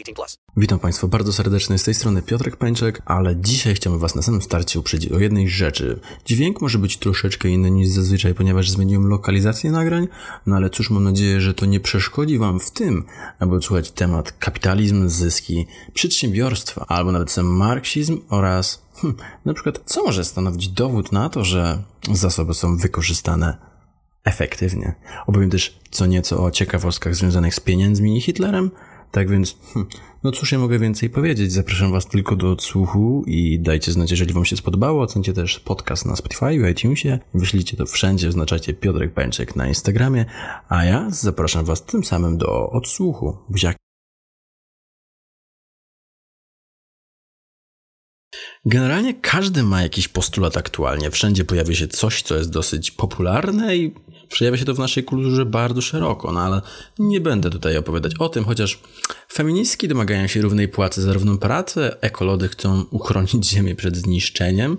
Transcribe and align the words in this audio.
18 0.00 0.14
plus. 0.14 0.38
Witam 0.56 0.78
Państwa 0.78 1.06
bardzo 1.06 1.32
serdecznie 1.32 1.78
z 1.78 1.84
tej 1.84 1.94
strony 1.94 2.22
Piotrek 2.22 2.56
Pęczek, 2.56 3.02
ale 3.04 3.36
dzisiaj 3.36 3.74
chciałbym 3.74 4.00
Was 4.00 4.14
na 4.14 4.22
samym 4.22 4.42
starcie 4.42 4.80
uprzedzić 4.80 5.12
o 5.12 5.18
jednej 5.18 5.48
rzeczy. 5.48 6.00
Dźwięk 6.24 6.60
może 6.60 6.78
być 6.78 6.96
troszeczkę 6.96 7.48
inny 7.48 7.70
niż 7.70 7.88
zazwyczaj, 7.88 8.34
ponieważ 8.34 8.70
zmieniłem 8.70 9.06
lokalizację 9.06 9.70
nagrań, 9.70 10.08
no 10.46 10.56
ale 10.56 10.70
cóż, 10.70 10.90
mam 10.90 11.04
nadzieję, 11.04 11.40
że 11.40 11.54
to 11.54 11.66
nie 11.66 11.80
przeszkodzi 11.80 12.38
Wam 12.38 12.60
w 12.60 12.70
tym, 12.70 13.04
aby 13.38 13.56
odsłuchać 13.56 13.90
temat 13.90 14.32
kapitalizm, 14.32 15.08
zyski, 15.08 15.66
przedsiębiorstwa, 15.94 16.84
albo 16.88 17.12
nawet 17.12 17.30
sam 17.30 17.46
marksizm 17.46 18.20
oraz 18.28 18.90
Hmm, 18.94 19.18
na 19.44 19.54
przykład, 19.54 19.80
co 19.84 20.04
może 20.04 20.24
stanowić 20.24 20.68
dowód 20.68 21.12
na 21.12 21.28
to, 21.28 21.44
że 21.44 21.82
zasoby 22.12 22.54
są 22.54 22.76
wykorzystane 22.76 23.56
efektywnie? 24.24 24.94
Opowiem 25.26 25.50
też 25.50 25.80
co 25.90 26.06
nieco 26.06 26.44
o 26.44 26.50
ciekawostkach 26.50 27.14
związanych 27.14 27.54
z 27.54 27.60
pieniędzmi 27.60 28.18
i 28.18 28.20
Hitlerem. 28.20 28.70
Tak 29.10 29.30
więc, 29.30 29.56
hmm, 29.74 29.88
no 30.22 30.32
cóż 30.32 30.52
ja 30.52 30.58
mogę 30.58 30.78
więcej 30.78 31.10
powiedzieć? 31.10 31.52
Zapraszam 31.52 31.92
Was 31.92 32.06
tylko 32.06 32.36
do 32.36 32.50
odsłuchu 32.50 33.24
i 33.26 33.60
dajcie 33.60 33.92
znać, 33.92 34.10
jeżeli 34.10 34.32
Wam 34.32 34.44
się 34.44 34.56
spodobało. 34.56 35.02
Ocencie 35.02 35.32
też 35.32 35.60
podcast 35.60 36.06
na 36.06 36.16
Spotify, 36.16 36.70
iTunesie. 36.70 37.18
Wyślijcie 37.34 37.76
to 37.76 37.86
wszędzie, 37.86 38.28
oznaczacie 38.28 38.74
Piotrek 38.74 39.14
Pęczek 39.14 39.56
na 39.56 39.68
Instagramie, 39.68 40.24
a 40.68 40.84
ja 40.84 41.06
zapraszam 41.10 41.64
Was 41.64 41.86
tym 41.86 42.04
samym 42.04 42.38
do 42.38 42.70
odsłuchu. 42.70 43.36
Buziaki. 43.48 43.76
Generalnie 48.64 49.14
każdy 49.14 49.62
ma 49.62 49.82
jakiś 49.82 50.08
postulat 50.08 50.56
aktualnie. 50.56 51.10
Wszędzie 51.10 51.44
pojawia 51.44 51.74
się 51.74 51.88
coś, 51.88 52.22
co 52.22 52.36
jest 52.36 52.50
dosyć 52.50 52.90
popularne 52.90 53.76
i 53.76 53.94
przejawia 54.30 54.58
się 54.58 54.64
to 54.64 54.74
w 54.74 54.78
naszej 54.78 55.04
kulturze 55.04 55.44
bardzo 55.44 55.80
szeroko, 55.80 56.32
no 56.32 56.40
ale 56.40 56.62
nie 56.98 57.20
będę 57.20 57.50
tutaj 57.50 57.76
opowiadać 57.76 58.12
o 58.18 58.28
tym, 58.28 58.44
chociaż 58.44 58.78
feministki 59.32 59.88
domagają 59.88 60.26
się 60.26 60.42
równej 60.42 60.68
płacy 60.68 61.02
za 61.02 61.12
równą 61.12 61.38
pracę, 61.38 61.96
ekolody 62.00 62.48
chcą 62.48 62.84
uchronić 62.90 63.48
Ziemię 63.48 63.74
przed 63.74 63.96
zniszczeniem, 63.96 64.76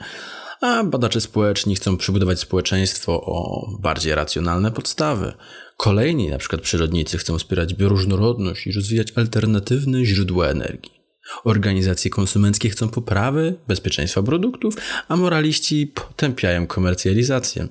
a 0.62 0.84
badacze 0.84 1.22
społeczni 1.22 1.76
chcą 1.76 1.98
przybudować 1.98 2.40
społeczeństwo 2.40 3.22
o 3.22 3.68
bardziej 3.80 4.16
racjonalne 4.16 4.72
podstawy. 4.72 5.34
Kolejni, 5.78 6.30
na 6.30 6.38
przykład 6.38 6.62
przyrodnicy, 6.62 7.18
chcą 7.18 7.38
wspierać 7.38 7.74
bioróżnorodność 7.74 8.68
i 8.68 8.72
rozwijać 8.72 9.08
alternatywne 9.16 10.06
źródła 10.06 10.48
energii. 10.48 11.01
Organizacje 11.44 12.12
konsumenckie 12.12 12.70
chcą 12.70 12.90
poprawy 12.90 13.56
bezpieczeństwa 13.68 14.24
produktów, 14.24 14.76
a 15.08 15.16
moraliści 15.16 15.88
potępiają 15.88 16.68
komercjalizację. 16.68 17.68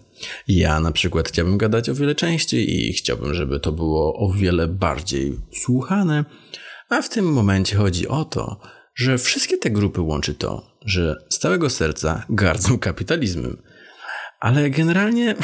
Ja 0.49 0.81
na 0.81 0.93
przykład 0.93 1.29
chciałbym 1.29 1.59
gadać 1.59 1.89
o 1.89 1.95
wiele 1.95 2.15
częściej 2.15 2.89
i 2.89 2.93
chciałbym, 2.93 3.35
żeby 3.35 3.61
to 3.61 3.73
było 3.73 4.15
o 4.15 4.33
wiele 4.33 4.69
bardziej 4.69 5.39
słuchane, 5.53 6.25
a 6.89 7.03
w 7.03 7.09
tym 7.09 7.33
momencie 7.33 7.77
chodzi 7.77 8.09
o 8.09 8.25
to, 8.25 8.61
że 8.95 9.19
wszystkie 9.19 9.59
te 9.59 9.71
grupy 9.71 10.01
łączy 10.01 10.35
to, 10.35 10.77
że 10.85 11.17
z 11.29 11.39
całego 11.39 11.71
serca 11.71 12.25
gardzą 12.31 12.79
kapitalizmem. 12.79 13.63
Ale 14.41 14.71
generalnie, 14.71 15.35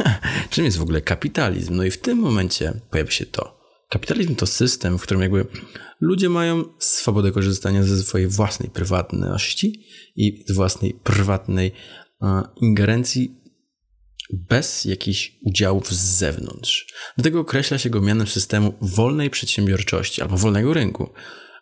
czym 0.50 0.64
jest 0.64 0.78
w 0.78 0.82
ogóle 0.82 1.00
kapitalizm? 1.00 1.76
No 1.76 1.84
i 1.84 1.90
w 1.90 2.00
tym 2.00 2.18
momencie 2.18 2.72
pojawia 2.90 3.10
się 3.10 3.26
to. 3.26 3.63
Kapitalizm 3.94 4.34
to 4.34 4.46
system, 4.46 4.98
w 4.98 5.02
którym 5.02 5.22
jakby 5.22 5.46
ludzie 6.00 6.28
mają 6.28 6.64
swobodę 6.78 7.32
korzystania 7.32 7.82
ze 7.82 8.02
swojej 8.02 8.28
własnej 8.28 8.70
prywatności 8.70 9.84
i 10.16 10.44
z 10.48 10.52
własnej 10.52 10.94
prywatnej 10.94 11.72
e, 12.22 12.42
ingerencji 12.56 13.40
bez 14.32 14.84
jakichś 14.84 15.32
udziałów 15.42 15.92
z 15.92 16.18
zewnątrz. 16.18 16.86
Dlatego 17.16 17.40
określa 17.40 17.78
się 17.78 17.90
go 17.90 18.00
mianem 18.00 18.26
systemu 18.26 18.74
wolnej 18.80 19.30
przedsiębiorczości 19.30 20.22
albo 20.22 20.36
wolnego 20.36 20.74
rynku. 20.74 21.10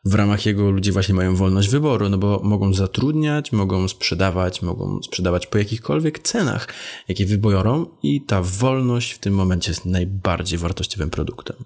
W 0.04 0.14
ramach 0.14 0.47
jego 0.47 0.70
ludzie 0.70 0.93
właśnie 0.93 1.14
mają 1.14 1.37
wolność 1.37 1.69
wyboru, 1.69 2.09
no 2.09 2.19
bo 2.19 2.41
mogą 2.44 2.75
zatrudniać, 2.75 3.53
mogą 3.53 3.88
sprzedawać, 3.88 4.62
mogą 4.62 5.03
sprzedawać 5.03 5.47
po 5.47 5.59
jakichkolwiek 5.59 6.19
cenach, 6.19 6.69
jakie 7.09 7.26
wybiorą 7.26 7.87
i 8.03 8.25
ta 8.25 8.43
wolność 8.43 9.12
w 9.12 9.19
tym 9.19 9.34
momencie 9.34 9.70
jest 9.70 9.84
najbardziej 9.84 10.59
wartościowym 10.59 11.10
produktem. 11.10 11.56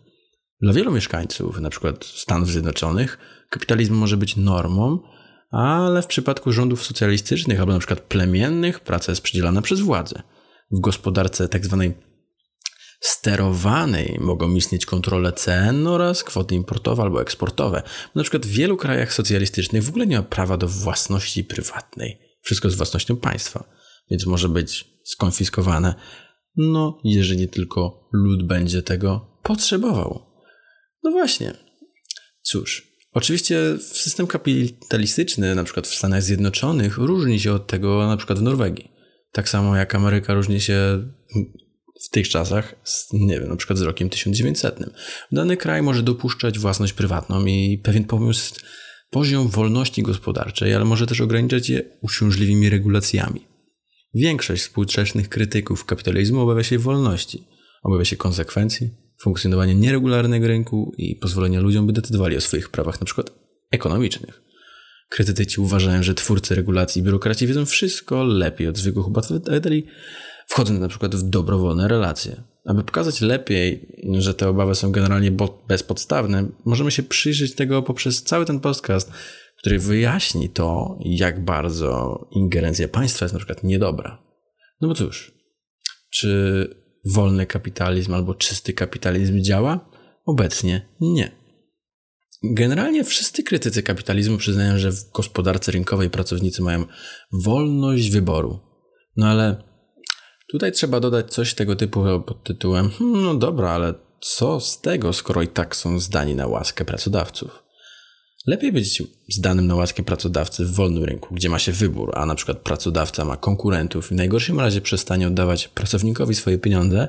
Dla 0.61 0.73
wielu 0.73 0.93
mieszkańców, 0.93 1.61
przykład 1.71 2.05
Stanów 2.05 2.51
Zjednoczonych, 2.51 3.19
kapitalizm 3.51 3.95
może 3.95 4.17
być 4.17 4.37
normą, 4.37 5.03
ale 5.51 6.03
w 6.03 6.07
przypadku 6.07 6.53
rządów 6.53 6.85
socjalistycznych 6.85 7.61
albo 7.61 7.73
przykład 7.79 8.01
plemiennych 8.01 8.81
praca 8.81 9.13
jest 9.13 9.23
przydzielana 9.23 9.63
przez 9.63 9.81
władzę. 9.81 10.23
W 10.71 10.81
gospodarce. 10.81 11.49
Tak 11.49 11.67
sterowanej 13.01 14.19
mogą 14.21 14.55
istnieć 14.55 14.87
kontrole 14.87 15.33
cen 15.33 15.87
oraz 15.87 16.25
kwoty 16.25 16.55
importowe 16.55 17.03
albo 17.03 17.23
eksportowe. 17.23 17.83
Na 18.15 18.23
przykład 18.23 18.47
w 18.47 18.51
wielu 18.51 18.77
krajach 18.77 19.13
socjalistycznych 19.13 19.85
w 19.85 19.89
ogóle 19.89 20.07
nie 20.07 20.17
ma 20.17 20.23
prawa 20.23 20.57
do 20.57 20.69
własności 20.69 21.45
prywatnej. 21.45 22.19
Wszystko 22.43 22.69
jest 22.69 22.77
własnością 22.77 23.17
państwa, 23.17 23.65
więc 24.11 24.27
może 24.27 24.49
być 24.49 24.85
skonfiskowane. 25.05 25.95
No, 26.57 26.99
jeżeli 27.05 27.49
tylko 27.49 28.09
lud 28.13 28.47
będzie 28.47 28.83
tego 28.83 29.39
potrzebował. 29.43 30.26
No 31.07 31.13
właśnie. 31.13 31.53
Cóż, 32.43 32.89
oczywiście 33.13 33.79
system 33.79 34.27
kapitalistyczny, 34.27 35.55
na 35.55 35.65
przykład 35.65 35.87
w 35.87 35.95
Stanach 35.95 36.23
Zjednoczonych, 36.23 36.99
różni 36.99 37.41
się 37.41 37.53
od 37.53 37.67
tego 37.67 38.07
na 38.07 38.17
przykład 38.17 38.39
w 38.39 38.43
Norwegii. 38.43 38.91
Tak 39.33 39.49
samo 39.49 39.77
jak 39.77 39.95
Ameryka 39.95 40.35
różni 40.35 40.61
się 40.61 41.09
w 42.07 42.11
tych 42.11 42.29
czasach, 42.29 42.75
z, 42.85 43.13
nie 43.13 43.41
wiem, 43.41 43.49
na 43.49 43.57
przykład 43.57 43.79
z 43.79 43.83
rokiem 43.83 44.11
1900. 44.11 44.79
Dany 45.33 45.57
kraj 45.57 45.83
może 45.83 46.03
dopuszczać 46.03 46.59
własność 46.59 46.93
prywatną 46.93 47.47
i 47.47 47.81
pewien 47.85 48.05
pomysł 48.05 48.55
poziom 49.11 49.49
wolności 49.49 50.03
gospodarczej, 50.03 50.75
ale 50.75 50.85
może 50.85 51.07
też 51.07 51.21
ograniczać 51.21 51.69
je 51.69 51.83
uciążliwymi 52.03 52.71
regulacjami. 52.71 53.41
Większość 54.15 54.63
współczesnych 54.63 55.29
krytyków 55.29 55.85
kapitalizmu 55.85 56.41
obawia 56.41 56.63
się 56.63 56.79
wolności, 56.79 57.49
obawia 57.83 58.05
się 58.05 58.17
konsekwencji, 58.17 59.06
funkcjonowania 59.19 59.73
nieregularnego 59.73 60.47
rynku 60.47 60.95
i 60.99 61.17
pozwolenia 61.17 61.61
ludziom, 61.61 61.87
by 61.87 61.93
decydowali 61.93 62.37
o 62.37 62.41
swoich 62.41 62.71
prawach, 62.71 63.01
na 63.01 63.05
przykład 63.05 63.31
ekonomicznych. 63.71 64.43
Krytycy 65.09 65.61
uważają, 65.61 66.03
że 66.03 66.15
twórcy 66.15 66.55
regulacji 66.55 67.01
i 67.01 67.05
biurokraci 67.05 67.47
wiedzą 67.47 67.67
wszystko 67.67 68.25
lepiej 68.25 68.69
od 68.69 68.79
zwykłych 68.79 69.07
obywateli, 69.07 69.87
wchodząc 70.47 70.81
na 70.81 70.89
przykład 70.89 71.15
w 71.15 71.23
dobrowolne 71.23 71.89
relacje. 71.89 72.43
Aby 72.65 72.85
pokazać 72.85 73.21
lepiej, 73.21 73.97
że 74.19 74.35
te 74.35 74.49
obawy 74.49 74.75
są 74.75 74.93
generalnie 74.93 75.33
bezpodstawne, 75.69 76.49
możemy 76.65 76.91
się 76.91 77.03
przyjrzeć 77.03 77.55
tego 77.55 77.83
poprzez 77.83 78.23
cały 78.23 78.45
ten 78.45 78.61
podcast, 78.61 79.13
który 79.59 79.79
wyjaśni 79.79 80.49
to, 80.49 80.99
jak 81.05 81.45
bardzo 81.45 82.21
ingerencja 82.33 82.89
państwa 82.89 83.25
jest 83.25 83.33
na 83.33 83.39
przykład 83.39 83.65
niedobra. 83.65 84.23
No 84.81 84.89
bo 84.89 84.95
cóż, 84.95 85.33
czy 86.11 86.86
wolny 87.15 87.47
kapitalizm 87.47 88.15
albo 88.15 88.35
czysty 88.35 88.73
kapitalizm 88.73 89.43
działa? 89.43 89.91
Obecnie 90.27 90.89
nie. 91.01 91.33
Generalnie 92.45 93.05
wszyscy 93.05 93.43
krytycy 93.43 93.83
kapitalizmu 93.83 94.39
przyznają, 94.39 94.79
że 94.79 94.93
w 94.93 95.11
gospodarce 95.11 95.73
rynkowej 95.73 96.11
pracownicy 96.11 96.63
mają 96.63 96.85
wolność 97.33 98.11
wyboru. 98.11 98.61
No 99.17 99.27
ale 99.27 99.63
tutaj 100.51 100.73
trzeba 100.73 101.01
dodać 101.01 101.33
coś 101.33 101.55
tego 101.55 101.77
typu 101.77 102.05
pod 102.27 102.45
tytułem: 102.45 102.91
hmm, 102.91 103.23
no 103.23 103.35
dobra, 103.35 103.71
ale 103.71 103.95
co 104.21 104.61
z 104.61 104.81
tego, 104.81 105.13
skoro 105.13 105.43
i 105.43 105.49
tak 105.49 105.77
są 105.77 105.99
zdani 105.99 106.35
na 106.35 106.47
łaskę 106.47 106.85
pracodawców? 106.85 107.66
Lepiej 108.47 108.73
być 108.73 109.03
zdanym 109.29 109.67
na 109.67 109.75
łaskę 109.75 110.03
pracodawcy 110.03 110.65
w 110.65 110.75
wolnym 110.75 111.05
rynku, 111.05 111.35
gdzie 111.35 111.49
ma 111.49 111.59
się 111.59 111.73
wybór, 111.73 112.13
a 112.15 112.27
na 112.27 112.35
przykład 112.35 112.59
pracodawca 112.59 113.25
ma 113.25 113.37
konkurentów 113.37 114.07
i 114.13 114.15
w 114.15 114.17
najgorszym 114.17 114.61
razie 114.61 114.81
przestanie 114.81 115.27
oddawać 115.27 115.69
pracownikowi 115.69 116.35
swoje 116.35 116.59
pieniądze, 116.59 117.09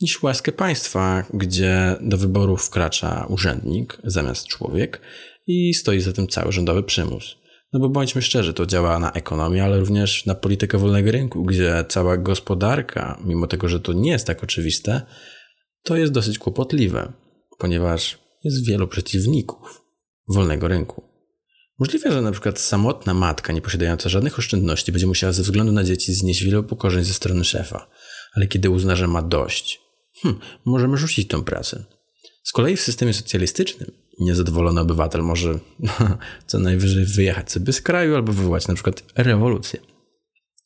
niż 0.00 0.22
łaskę 0.22 0.52
państwa, 0.52 1.24
gdzie 1.34 1.96
do 2.00 2.16
wyboru 2.16 2.56
wkracza 2.56 3.26
urzędnik 3.28 3.98
zamiast 4.04 4.46
człowiek 4.46 5.00
i 5.46 5.74
stoi 5.74 6.00
za 6.00 6.12
tym 6.12 6.28
cały 6.28 6.52
rządowy 6.52 6.82
przymus. 6.82 7.36
No 7.72 7.80
bo 7.80 7.88
bądźmy 7.88 8.22
szczerzy, 8.22 8.54
to 8.54 8.66
działa 8.66 8.98
na 8.98 9.12
ekonomię, 9.12 9.64
ale 9.64 9.80
również 9.80 10.26
na 10.26 10.34
politykę 10.34 10.78
wolnego 10.78 11.10
rynku, 11.10 11.44
gdzie 11.44 11.84
cała 11.88 12.16
gospodarka, 12.16 13.20
mimo 13.24 13.46
tego, 13.46 13.68
że 13.68 13.80
to 13.80 13.92
nie 13.92 14.10
jest 14.10 14.26
tak 14.26 14.44
oczywiste, 14.44 15.02
to 15.82 15.96
jest 15.96 16.12
dosyć 16.12 16.38
kłopotliwe, 16.38 17.12
ponieważ 17.58 18.18
jest 18.44 18.66
wielu 18.66 18.88
przeciwników 18.88 19.85
wolnego 20.28 20.68
rynku. 20.68 21.02
Możliwe, 21.78 22.12
że 22.12 22.22
przykład 22.32 22.60
samotna 22.60 23.14
matka, 23.14 23.52
nie 23.52 23.62
posiadająca 23.62 24.08
żadnych 24.08 24.38
oszczędności, 24.38 24.92
będzie 24.92 25.06
musiała 25.06 25.32
ze 25.32 25.42
względu 25.42 25.72
na 25.72 25.84
dzieci 25.84 26.14
znieść 26.14 26.44
wiele 26.44 26.60
upokorzeń 26.60 27.04
ze 27.04 27.14
strony 27.14 27.44
szefa, 27.44 27.88
ale 28.34 28.46
kiedy 28.46 28.70
uzna, 28.70 28.96
że 28.96 29.06
ma 29.06 29.22
dość, 29.22 29.80
hmm, 30.22 30.40
możemy 30.64 30.96
rzucić 30.96 31.28
tą 31.28 31.44
pracę. 31.44 31.84
Z 32.42 32.52
kolei 32.52 32.76
w 32.76 32.80
systemie 32.80 33.14
socjalistycznym 33.14 33.90
niezadowolony 34.20 34.80
obywatel 34.80 35.22
może 35.22 35.58
co 36.46 36.58
najwyżej 36.58 37.04
wyjechać 37.04 37.52
sobie 37.52 37.72
z 37.72 37.82
kraju 37.82 38.14
albo 38.14 38.32
wywołać 38.32 38.66
przykład 38.74 39.02
rewolucję. 39.16 39.80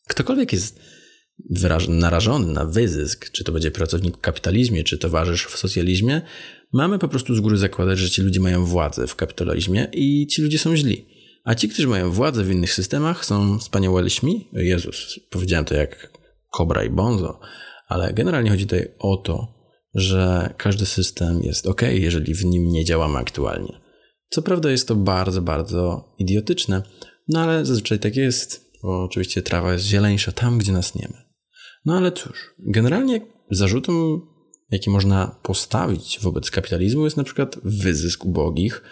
Ktokolwiek 0.09 0.53
jest 0.53 0.81
narażony 1.89 2.53
na 2.53 2.65
wyzysk, 2.65 3.31
czy 3.31 3.45
to 3.45 3.53
będzie 3.53 3.71
pracownik 3.71 4.17
w 4.17 4.21
kapitalizmie, 4.21 4.85
czy 4.85 4.99
towarzysz 4.99 5.47
w 5.47 5.59
socjalizmie, 5.59 6.23
mamy 6.73 6.99
po 6.99 7.09
prostu 7.09 7.35
z 7.35 7.41
góry 7.41 7.59
zakładać, 7.59 7.99
że 7.99 8.11
ci 8.11 8.23
ludzie 8.23 8.41
mają 8.41 8.65
władzę 8.65 9.07
w 9.07 9.17
kapitalizmie 9.17 9.89
i 9.93 10.27
ci 10.27 10.43
ludzie 10.43 10.59
są 10.59 10.77
źli. 10.77 11.07
A 11.45 11.55
ci, 11.55 11.69
którzy 11.69 11.89
mają 11.89 12.11
władzę 12.11 12.45
w 12.45 12.51
innych 12.51 12.75
systemach, 12.75 13.25
są 13.25 13.59
wspaniałymi. 13.59 14.49
Jezus, 14.53 15.21
powiedziałem 15.31 15.65
to 15.65 15.75
jak 15.75 16.13
Kobra 16.51 16.85
i 16.85 16.91
Bonzo, 16.91 17.41
ale 17.89 18.13
generalnie 18.13 18.51
chodzi 18.51 18.65
tutaj 18.67 18.95
o 18.99 19.17
to, 19.17 19.55
że 19.95 20.55
każdy 20.57 20.87
system 20.87 21.43
jest 21.43 21.67
ok, 21.67 21.83
jeżeli 21.83 22.35
w 22.35 22.45
nim 22.45 22.69
nie 22.69 22.85
działamy 22.85 23.19
aktualnie. 23.19 23.81
Co 24.31 24.43
prawda 24.43 24.71
jest 24.71 24.89
to 24.89 24.95
bardzo, 24.95 25.43
bardzo 25.43 26.15
idiotyczne, 26.19 26.83
no 27.29 27.41
ale 27.41 27.67
zazwyczaj 27.67 27.99
tak 27.99 28.17
jest, 28.17 28.71
bo 28.83 29.05
oczywiście 29.05 29.43
trawa 29.43 29.73
jest 29.73 29.85
zieleńsza 29.85 30.33
tam, 30.33 30.59
gdzie 30.59 30.73
nas 30.73 30.95
nie 30.95 31.09
ma. 31.13 31.30
No 31.85 31.97
ale 31.97 32.13
cóż, 32.13 32.55
generalnie 32.59 33.21
zarzutem, 33.51 34.21
jaki 34.71 34.91
można 34.91 35.41
postawić 35.43 36.19
wobec 36.23 36.51
kapitalizmu, 36.51 37.05
jest 37.05 37.17
na 37.17 37.25
przykład 37.25 37.57
wyzysk 37.65 38.25
ubogich, 38.25 38.83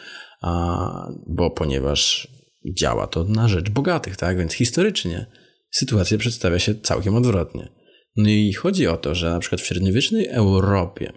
bo 1.26 1.50
ponieważ 1.50 2.29
działa 2.76 3.06
to 3.06 3.25
na 3.25 3.49
rzecz 3.49 3.70
bogatych, 3.70 4.17
tak? 4.17 4.38
Więc 4.38 4.52
historycznie 4.52 5.26
sytuacja 5.70 6.19
przedstawia 6.19 6.58
się 6.58 6.75
całkiem 6.75 7.17
odwrotnie. 7.17 7.69
No 8.17 8.29
i 8.29 8.52
chodzi 8.52 8.87
o 8.87 8.96
to, 8.96 9.14
że 9.14 9.31
na 9.31 9.38
przykład 9.38 9.61
w 9.61 9.67
średniowiecznej 9.67 10.26
Europie 10.26 11.12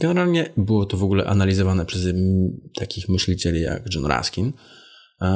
generalnie 0.00 0.52
było 0.56 0.86
to 0.86 0.96
w 0.96 1.04
ogóle 1.04 1.24
analizowane 1.26 1.86
przez 1.86 2.06
takich 2.78 3.08
myślicieli 3.08 3.60
jak 3.60 3.94
John 3.94 4.06
Ruskin, 4.06 4.52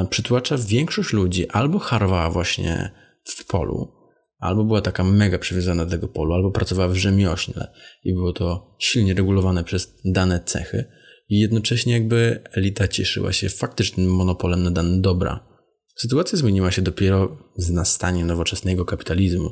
przytłacza 0.09 0.57
większość 0.57 1.13
ludzi 1.13 1.49
albo 1.49 1.79
harwała 1.79 2.29
właśnie 2.29 2.91
w 3.23 3.45
polu, 3.45 3.94
albo 4.45 4.63
była 4.63 4.81
taka 4.81 5.03
mega 5.03 5.39
przywiązana 5.39 5.85
do 5.85 5.91
tego 5.91 6.07
polu, 6.07 6.33
albo 6.33 6.51
pracowała 6.51 6.89
w 6.89 6.95
rzemiośle 6.95 7.67
i 8.03 8.13
było 8.13 8.33
to 8.33 8.75
silnie 8.79 9.13
regulowane 9.13 9.63
przez 9.63 9.95
dane 10.05 10.39
cechy 10.45 10.85
i 11.29 11.39
jednocześnie 11.39 11.93
jakby 11.93 12.43
elita 12.51 12.87
cieszyła 12.87 13.33
się 13.33 13.49
faktycznym 13.49 14.15
monopolem 14.15 14.63
na 14.63 14.71
dane 14.71 15.01
dobra. 15.01 15.55
Sytuacja 15.95 16.37
zmieniła 16.37 16.71
się 16.71 16.81
dopiero 16.81 17.37
z 17.57 17.69
nastaniem 17.69 18.27
nowoczesnego 18.27 18.85
kapitalizmu, 18.85 19.51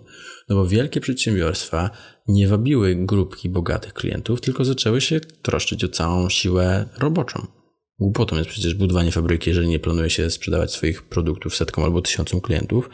no 0.50 0.56
bo 0.56 0.68
wielkie 0.68 1.02
przedsiębiorstwa 1.02 1.90
nie 2.28 2.48
wabiły 2.48 2.96
grupki 2.96 3.50
bogatych 3.50 3.94
klientów, 3.94 4.42
tylko 4.42 4.66
zaczęły 4.66 5.02
się 5.02 5.20
troszczyć 5.20 5.84
o 5.84 5.88
całą 5.88 6.30
siłę 6.30 6.86
roboczą. 6.98 7.48
Głupotą 8.00 8.38
jest 8.38 8.50
przecież 8.50 8.74
budowanie 8.76 9.12
fabryki, 9.12 9.50
jeżeli 9.50 9.68
nie 9.68 9.80
planuje 9.80 10.10
się 10.10 10.30
sprzedawać 10.30 10.72
swoich 10.72 11.04
produktów 11.04 11.56
setkom 11.56 11.84
albo 11.84 12.02
tysiącom 12.02 12.42
klientów, 12.42 12.90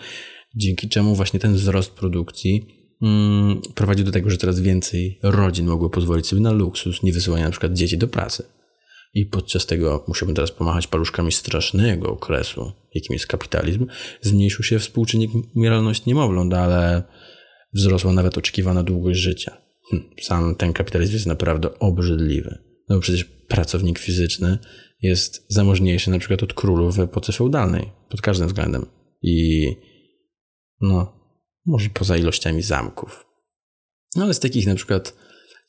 dzięki 0.56 0.90
czemu 0.90 1.16
właśnie 1.16 1.40
ten 1.40 1.54
wzrost 1.54 1.92
produkcji 1.92 2.68
mm, 3.02 3.62
prowadzi 3.76 4.04
do 4.04 4.12
tego, 4.12 4.30
że 4.30 4.38
coraz 4.38 4.60
więcej 4.60 5.20
rodzin 5.24 5.68
mogło 5.68 5.90
pozwolić 5.90 6.28
sobie 6.28 6.42
na 6.42 6.52
luksus, 6.52 7.04
nie 7.04 7.14
wysyłania 7.14 7.46
na 7.46 7.52
przykład 7.52 7.74
dzieci 7.74 7.98
do 7.98 8.08
pracy. 8.08 8.44
I 9.14 9.26
podczas 9.26 9.66
tego, 9.66 10.06
musiałbym 10.08 10.36
teraz 10.36 10.52
pomachać 10.52 10.88
paluszkami 10.88 11.32
strasznego 11.32 12.10
okresu, 12.10 12.72
jakim 12.94 13.14
jest 13.14 13.28
kapitalizm, 13.28 13.86
zmniejszył 14.22 14.64
się 14.64 14.80
współczynnik 14.80 15.32
umieralności 15.56 16.04
niemowląt, 16.08 16.54
ale 16.54 17.04
wzrosła 17.74 18.14
nawet 18.14 18.38
oczekiwana 18.38 18.84
długość 18.84 19.20
życia. 19.20 19.58
Hm, 19.92 20.04
sam 20.22 20.56
ten 20.56 20.74
kapitalizm 20.74 21.14
jest 21.14 21.26
naprawdę 21.26 21.80
obrzydliwy. 21.80 22.58
No 22.90 22.96
bo 22.96 23.02
przecież 23.02 23.24
pracownik 23.24 24.00
fizyczny 24.00 24.58
jest 25.02 25.46
zamożniejszy 25.48 26.12
na 26.12 26.20
przykład 26.20 26.44
od 26.44 26.54
królów 26.54 26.96
w 26.96 27.00
epoce 27.00 27.34
feudalnej, 27.34 27.90
pod 28.10 28.22
każdym 28.22 28.48
względem. 28.48 28.86
I 29.22 29.68
no, 30.82 31.20
może 31.66 31.90
poza 31.90 32.18
ilościami 32.18 32.62
zamków. 32.62 33.26
No 34.16 34.24
ale 34.24 34.34
z 34.34 34.40
takich 34.40 34.68
na 34.68 34.76
przykład 34.76 35.14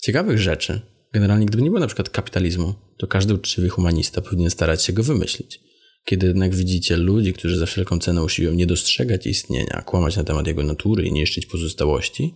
ciekawych 0.03 0.39
rzeczy, 0.39 0.81
generalnie 1.13 1.47
gdyby 1.47 1.63
nie 1.63 1.71
było 1.71 1.81
na 1.81 1.87
przykład 1.87 2.11
kapitalizmu, 2.11 2.75
to 2.99 3.07
każdy 3.07 3.35
uczciwy 3.35 3.69
humanista 3.69 4.21
powinien 4.21 4.51
starać 4.51 4.85
się 4.85 4.93
go 4.93 5.03
wymyślić. 5.03 5.61
Kiedy 6.05 6.27
jednak 6.27 6.55
widzicie 6.55 6.97
ludzi, 6.97 7.33
którzy 7.33 7.59
za 7.59 7.67
wszelką 7.67 7.99
cenę 7.99 8.23
usiłują 8.23 8.55
nie 8.55 8.67
dostrzegać 8.67 9.27
istnienia, 9.27 9.83
kłamać 9.87 10.17
na 10.17 10.25
temat 10.25 10.47
jego 10.47 10.63
natury 10.63 11.05
i 11.05 11.13
niszczyć 11.13 11.47
pozostałości, 11.47 12.35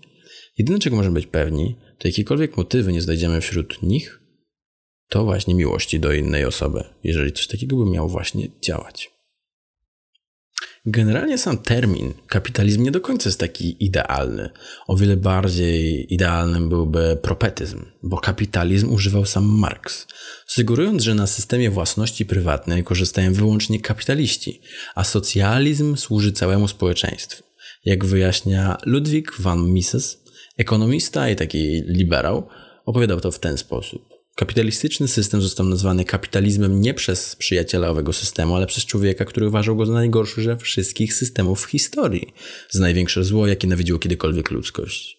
jedyne 0.59 0.79
czego 0.79 0.97
możemy 0.97 1.15
być 1.15 1.27
pewni, 1.27 1.77
to 1.99 2.09
jakiekolwiek 2.09 2.57
motywy 2.57 2.93
nie 2.93 3.01
znajdziemy 3.01 3.41
wśród 3.41 3.83
nich, 3.83 4.21
to 5.09 5.25
właśnie 5.25 5.55
miłości 5.55 6.01
do 6.01 6.13
innej 6.13 6.45
osoby, 6.45 6.85
jeżeli 7.05 7.33
coś 7.33 7.47
takiego 7.47 7.77
by 7.77 7.91
miało 7.91 8.09
właśnie 8.09 8.49
działać. 8.61 9.14
Generalnie 10.87 11.39
sam 11.39 11.59
termin 11.59 12.13
kapitalizm 12.27 12.83
nie 12.83 12.91
do 12.91 13.01
końca 13.01 13.29
jest 13.29 13.41
taki 13.41 13.85
idealny. 13.85 14.51
O 14.87 14.97
wiele 14.97 15.17
bardziej 15.17 16.15
idealnym 16.15 16.69
byłby 16.69 17.19
propetyzm, 17.23 17.85
bo 18.03 18.19
kapitalizm 18.19 18.93
używał 18.93 19.27
sam 19.27 19.45
Marx, 19.45 20.07
sugerując, 20.47 21.03
że 21.03 21.15
na 21.15 21.27
systemie 21.27 21.71
własności 21.71 22.27
prywatnej 22.27 22.85
korzystają 22.85 23.33
wyłącznie 23.33 23.81
kapitaliści, 23.81 24.61
a 24.95 25.05
socjalizm 25.05 25.97
służy 25.97 26.33
całemu 26.33 26.69
społeczeństwu. 26.69 27.43
Jak 27.85 28.05
wyjaśnia 28.05 28.77
Ludwig 28.87 29.33
van 29.39 29.73
Mises, 29.73 30.23
ekonomista 30.59 31.31
i 31.31 31.37
taki 31.37 31.83
liberał, 31.87 32.49
opowiadał 32.85 33.21
to 33.21 33.31
w 33.31 33.39
ten 33.39 33.59
sposób. 33.59 34.14
Kapitalistyczny 34.37 35.09
system 35.09 35.43
został 35.43 35.67
nazwany 35.67 36.05
kapitalizmem 36.05 36.81
nie 36.81 36.95
przez 36.95 37.37
przyjaciela 37.37 37.89
owego 37.89 38.13
systemu, 38.13 38.55
ale 38.57 38.67
przez 38.67 38.87
człowieka, 38.87 39.25
który 39.25 39.49
uważał 39.49 39.77
go 39.77 39.87
za 39.87 39.93
najgorszy 39.93 40.43
ze 40.43 40.57
wszystkich 40.57 41.15
systemów 41.15 41.63
w 41.63 41.71
historii, 41.71 42.33
za 42.71 42.81
największe 42.81 43.25
zło, 43.25 43.47
jakie 43.47 43.69
nawiedziło 43.69 43.99
kiedykolwiek 43.99 44.51
ludzkość. 44.51 45.19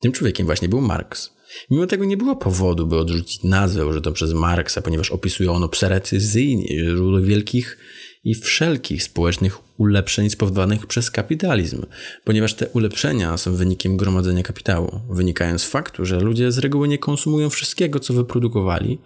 Tym 0.00 0.12
człowiekiem 0.12 0.46
właśnie 0.46 0.68
był 0.68 0.80
Marx. 0.80 1.30
Mimo 1.70 1.86
tego 1.86 2.04
nie 2.04 2.16
było 2.16 2.36
powodu, 2.36 2.86
by 2.86 2.96
odrzucić 2.96 3.42
nazwę 3.42 3.86
użytą 3.86 4.12
przez 4.12 4.32
Marksa, 4.32 4.82
ponieważ 4.82 5.10
opisuje 5.10 5.50
ono 5.50 5.68
precyzyjnie 5.68 6.66
źródło 6.68 7.20
wielkich 7.20 7.78
i 8.24 8.34
wszelkich 8.34 9.02
społecznych 9.02 9.58
ulepszeń 9.78 10.30
spowodowanych 10.30 10.86
przez 10.86 11.10
kapitalizm, 11.10 11.82
ponieważ 12.24 12.54
te 12.54 12.68
ulepszenia 12.68 13.36
są 13.36 13.54
wynikiem 13.56 13.96
gromadzenia 13.96 14.42
kapitału, 14.42 15.00
wynikają 15.10 15.58
z 15.58 15.64
faktu, 15.64 16.04
że 16.04 16.20
ludzie 16.20 16.52
z 16.52 16.58
reguły 16.58 16.88
nie 16.88 16.98
konsumują 16.98 17.50
wszystkiego, 17.50 18.00
co 18.00 18.14
wyprodukowali, 18.14 18.98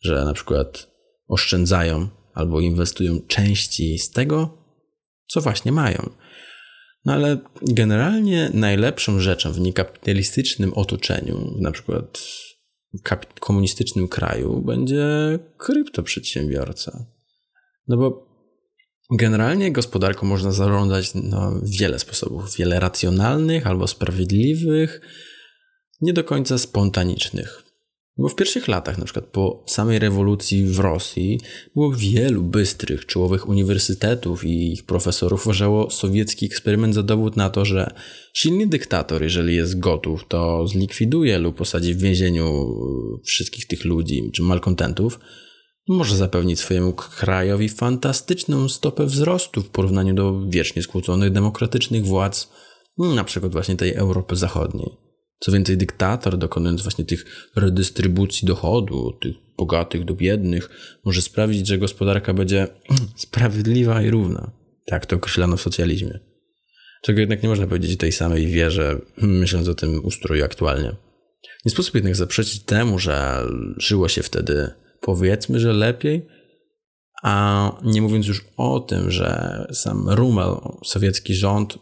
że 0.00 0.24
na 0.24 0.32
przykład 0.32 0.90
oszczędzają 1.28 2.08
albo 2.34 2.60
inwestują 2.60 3.20
części 3.28 3.98
z 3.98 4.10
tego, 4.10 4.58
co 5.26 5.40
właśnie 5.40 5.72
mają. 5.72 6.10
No 7.04 7.12
ale 7.12 7.38
generalnie 7.62 8.50
najlepszą 8.54 9.20
rzeczą 9.20 9.52
w 9.52 9.60
niekapitalistycznym 9.60 10.74
otoczeniu, 10.74 11.56
na 11.60 11.72
przykład 11.72 12.24
komunistycznym 13.40 14.08
kraju, 14.08 14.62
będzie 14.62 15.38
kryptoprzedsiębiorca. 15.58 17.06
No 17.88 17.96
bo 17.96 18.31
Generalnie 19.10 19.72
gospodarką 19.72 20.26
można 20.26 20.52
zarządzać 20.52 21.14
no, 21.14 21.60
wiele 21.62 21.98
sposobów, 21.98 22.56
wiele 22.56 22.80
racjonalnych 22.80 23.66
albo 23.66 23.86
sprawiedliwych, 23.86 25.00
nie 26.00 26.12
do 26.12 26.24
końca 26.24 26.58
spontanicznych. 26.58 27.62
Bo 28.18 28.28
w 28.28 28.34
pierwszych 28.34 28.68
latach, 28.68 28.98
na 28.98 29.04
przykład 29.04 29.26
po 29.26 29.64
samej 29.66 29.98
rewolucji 29.98 30.64
w 30.64 30.78
Rosji, 30.78 31.40
było 31.74 31.92
wielu 31.92 32.42
bystrych, 32.42 33.06
czołowych 33.06 33.48
uniwersytetów 33.48 34.44
i 34.44 34.72
ich 34.72 34.84
profesorów 34.84 35.46
uważało 35.46 35.90
sowiecki 35.90 36.46
eksperyment 36.46 36.94
za 36.94 37.02
dowód 37.02 37.36
na 37.36 37.50
to, 37.50 37.64
że 37.64 37.94
silny 38.34 38.66
dyktator, 38.66 39.22
jeżeli 39.22 39.56
jest 39.56 39.80
gotów, 39.80 40.24
to 40.28 40.66
zlikwiduje 40.66 41.38
lub 41.38 41.56
posadzi 41.56 41.94
w 41.94 41.98
więzieniu 41.98 42.74
wszystkich 43.24 43.66
tych 43.66 43.84
ludzi 43.84 44.30
czy 44.32 44.42
malkontentów, 44.42 45.18
może 45.88 46.16
zapewnić 46.16 46.60
swojemu 46.60 46.92
krajowi 46.92 47.68
fantastyczną 47.68 48.68
stopę 48.68 49.06
wzrostu 49.06 49.62
w 49.62 49.68
porównaniu 49.68 50.14
do 50.14 50.46
wiecznie 50.48 50.82
skłóconych 50.82 51.32
demokratycznych 51.32 52.06
władz, 52.06 52.48
na 52.98 53.24
przykład 53.24 53.52
właśnie 53.52 53.76
tej 53.76 53.94
Europy 53.94 54.36
Zachodniej. 54.36 54.90
Co 55.38 55.52
więcej, 55.52 55.76
dyktator, 55.76 56.38
dokonując 56.38 56.82
właśnie 56.82 57.04
tych 57.04 57.50
redystrybucji 57.56 58.46
dochodu, 58.46 59.06
od 59.06 59.20
tych 59.20 59.32
bogatych 59.58 60.04
do 60.04 60.14
biednych, 60.14 60.70
może 61.04 61.22
sprawić, 61.22 61.66
że 61.66 61.78
gospodarka 61.78 62.34
będzie 62.34 62.68
sprawiedliwa 63.16 64.02
i 64.02 64.10
równa. 64.10 64.50
Tak 64.86 65.06
to 65.06 65.16
określano 65.16 65.56
w 65.56 65.62
socjalizmie. 65.62 66.20
Czego 67.02 67.20
jednak 67.20 67.42
nie 67.42 67.48
można 67.48 67.66
powiedzieć 67.66 67.96
tej 67.96 68.12
samej 68.12 68.46
wierze, 68.46 69.00
myśląc 69.16 69.68
o 69.68 69.74
tym 69.74 70.04
ustroju 70.04 70.44
aktualnie. 70.44 70.96
Nie 71.64 71.70
sposób 71.70 71.94
jednak 71.94 72.16
zaprzeczyć 72.16 72.62
temu, 72.62 72.98
że 72.98 73.42
żyło 73.76 74.08
się 74.08 74.22
wtedy, 74.22 74.70
powiedzmy, 75.02 75.60
że 75.60 75.72
lepiej, 75.72 76.26
a 77.22 77.72
nie 77.84 78.02
mówiąc 78.02 78.26
już 78.26 78.44
o 78.56 78.80
tym, 78.80 79.10
że 79.10 79.58
sam 79.72 80.08
Rumel, 80.08 80.56
sowiecki 80.84 81.34
rząd, 81.34 81.78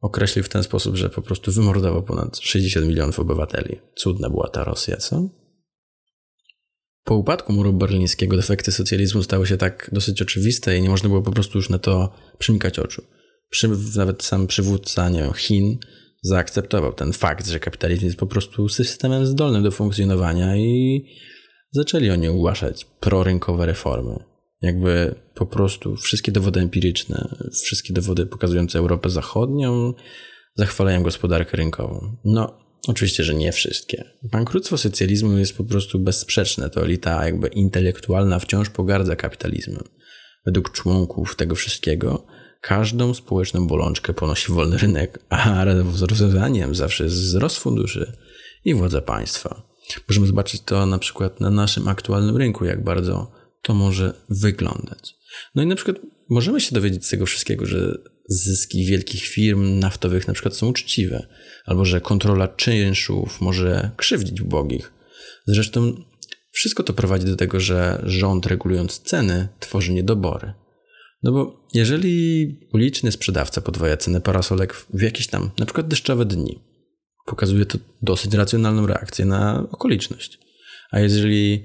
określił 0.00 0.44
w 0.44 0.48
ten 0.48 0.62
sposób, 0.62 0.96
że 0.96 1.10
po 1.10 1.22
prostu 1.22 1.52
wymordował 1.52 2.02
ponad 2.02 2.38
60 2.38 2.86
milionów 2.86 3.20
obywateli. 3.20 3.76
Cudna 3.96 4.30
była 4.30 4.48
ta 4.48 4.64
Rosja, 4.64 4.96
co? 4.96 5.28
Po 7.04 7.14
upadku 7.14 7.52
muru 7.52 7.72
berlińskiego 7.72 8.36
defekty 8.36 8.72
socjalizmu 8.72 9.22
stały 9.22 9.46
się 9.46 9.56
tak 9.56 9.90
dosyć 9.92 10.22
oczywiste 10.22 10.78
i 10.78 10.82
nie 10.82 10.88
można 10.90 11.08
było 11.08 11.22
po 11.22 11.32
prostu 11.32 11.58
już 11.58 11.68
na 11.68 11.78
to 11.78 12.14
przymykać 12.38 12.78
oczu. 12.78 13.02
Przy, 13.50 13.70
nawet 13.96 14.22
sam 14.22 14.46
przywódca 14.46 15.08
nie 15.08 15.22
wiem, 15.22 15.32
Chin 15.32 15.78
zaakceptował 16.22 16.92
ten 16.92 17.12
fakt, 17.12 17.48
że 17.48 17.60
kapitalizm 17.60 18.04
jest 18.04 18.18
po 18.18 18.26
prostu 18.26 18.68
systemem 18.68 19.26
zdolnym 19.26 19.62
do 19.62 19.70
funkcjonowania 19.70 20.56
i 20.56 21.04
zaczęli 21.70 22.10
oni 22.10 22.28
ogłaszać 22.28 22.84
prorynkowe 22.84 23.66
reformy. 23.66 24.24
Jakby 24.62 25.14
po 25.34 25.46
prostu 25.46 25.96
wszystkie 25.96 26.32
dowody 26.32 26.60
empiryczne, 26.60 27.28
wszystkie 27.62 27.94
dowody 27.94 28.26
pokazujące 28.26 28.78
Europę 28.78 29.10
Zachodnią 29.10 29.94
zachwalają 30.54 31.02
gospodarkę 31.02 31.56
rynkową. 31.56 32.16
No, 32.24 32.58
oczywiście, 32.88 33.24
że 33.24 33.34
nie 33.34 33.52
wszystkie. 33.52 34.04
Bankructwo 34.22 34.78
socjalizmu 34.78 35.38
jest 35.38 35.56
po 35.56 35.64
prostu 35.64 35.98
bezsprzeczne. 35.98 36.70
To 36.70 36.84
elita 36.84 37.24
jakby 37.24 37.48
intelektualna 37.48 38.38
wciąż 38.38 38.70
pogardza 38.70 39.16
kapitalizmem. 39.16 39.84
Według 40.46 40.72
członków 40.72 41.36
tego 41.36 41.54
wszystkiego 41.54 42.26
każdą 42.60 43.14
społeczną 43.14 43.66
bolączkę 43.66 44.12
ponosi 44.12 44.52
wolny 44.52 44.78
rynek, 44.78 45.18
a 45.28 45.64
rozwiązaniem 46.10 46.74
zawsze 46.74 47.04
jest 47.04 47.16
wzrost 47.16 47.58
funduszy 47.58 48.12
i 48.64 48.74
władza 48.74 49.00
państwa. 49.00 49.67
Możemy 50.08 50.26
zobaczyć 50.26 50.62
to 50.62 50.86
na 50.86 50.98
przykład 50.98 51.40
na 51.40 51.50
naszym 51.50 51.88
aktualnym 51.88 52.36
rynku, 52.36 52.64
jak 52.64 52.84
bardzo 52.84 53.32
to 53.62 53.74
może 53.74 54.14
wyglądać. 54.28 55.14
No 55.54 55.62
i 55.62 55.66
na 55.66 55.76
przykład 55.76 55.96
możemy 56.28 56.60
się 56.60 56.74
dowiedzieć 56.74 57.06
z 57.06 57.10
tego 57.10 57.26
wszystkiego, 57.26 57.66
że 57.66 57.98
zyski 58.28 58.84
wielkich 58.84 59.24
firm 59.24 59.78
naftowych 59.78 60.28
na 60.28 60.34
przykład 60.34 60.56
są 60.56 60.68
uczciwe, 60.68 61.26
albo 61.64 61.84
że 61.84 62.00
kontrola 62.00 62.48
czynszów 62.48 63.40
może 63.40 63.90
krzywdzić 63.96 64.40
ubogich. 64.40 64.92
Zresztą 65.46 66.04
wszystko 66.50 66.82
to 66.82 66.92
prowadzi 66.92 67.26
do 67.26 67.36
tego, 67.36 67.60
że 67.60 68.02
rząd 68.06 68.46
regulując 68.46 68.98
ceny 68.98 69.48
tworzy 69.60 69.92
niedobory. 69.92 70.52
No 71.22 71.32
bo 71.32 71.66
jeżeli 71.74 72.58
uliczny 72.72 73.12
sprzedawca 73.12 73.60
podwaja 73.60 73.96
cenę 73.96 74.20
parasolek 74.20 74.74
w 74.74 75.02
jakieś 75.02 75.26
tam, 75.26 75.50
na 75.58 75.66
przykład 75.66 75.88
deszczowe 75.88 76.24
dni, 76.24 76.60
pokazuje 77.28 77.66
to 77.66 77.78
dosyć 78.02 78.34
racjonalną 78.34 78.86
reakcję 78.86 79.24
na 79.24 79.66
okoliczność. 79.70 80.38
A 80.90 81.00
jeżeli 81.00 81.64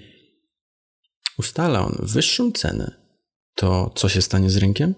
ustala 1.38 1.86
on 1.86 1.96
wyższą 2.00 2.51
cenę, 2.51 2.91
to 3.55 3.91
co 3.96 4.10
się 4.10 4.22
stanie 4.22 4.50
z 4.50 4.58
rynkiem? 4.58 4.96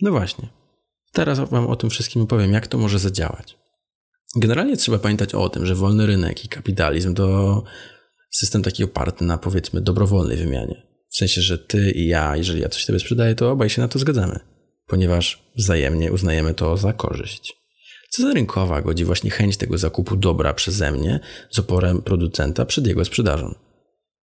No 0.00 0.10
właśnie. 0.10 0.48
Teraz 1.12 1.38
Wam 1.38 1.66
o 1.66 1.76
tym 1.76 1.90
wszystkim 1.90 2.22
opowiem, 2.22 2.52
jak 2.52 2.66
to 2.66 2.78
może 2.78 2.98
zadziałać. 2.98 3.56
Generalnie 4.36 4.76
trzeba 4.76 4.98
pamiętać 4.98 5.34
o 5.34 5.48
tym, 5.48 5.66
że 5.66 5.74
wolny 5.74 6.06
rynek 6.06 6.44
i 6.44 6.48
kapitalizm 6.48 7.14
to 7.14 7.62
system 8.30 8.62
taki 8.62 8.84
oparty 8.84 9.24
na 9.24 9.38
powiedzmy 9.38 9.80
dobrowolnej 9.80 10.36
wymianie. 10.36 10.82
W 11.10 11.16
sensie, 11.16 11.40
że 11.40 11.58
ty 11.58 11.90
i 11.90 12.06
ja, 12.06 12.36
jeżeli 12.36 12.60
ja 12.60 12.68
coś 12.68 12.86
tobie 12.86 12.98
sprzedaję, 12.98 13.34
to 13.34 13.50
obaj 13.50 13.70
się 13.70 13.82
na 13.82 13.88
to 13.88 13.98
zgadzamy, 13.98 14.40
ponieważ 14.86 15.42
wzajemnie 15.56 16.12
uznajemy 16.12 16.54
to 16.54 16.76
za 16.76 16.92
korzyść. 16.92 17.63
Cena 18.16 18.34
rynkowa 18.34 18.82
godzi 18.82 19.04
właśnie 19.04 19.30
chęć 19.30 19.56
tego 19.56 19.78
zakupu 19.78 20.16
dobra 20.16 20.54
przeze 20.54 20.92
mnie 20.92 21.20
z 21.50 21.58
oporem 21.58 22.02
producenta 22.02 22.64
przed 22.64 22.86
jego 22.86 23.04
sprzedażą. 23.04 23.54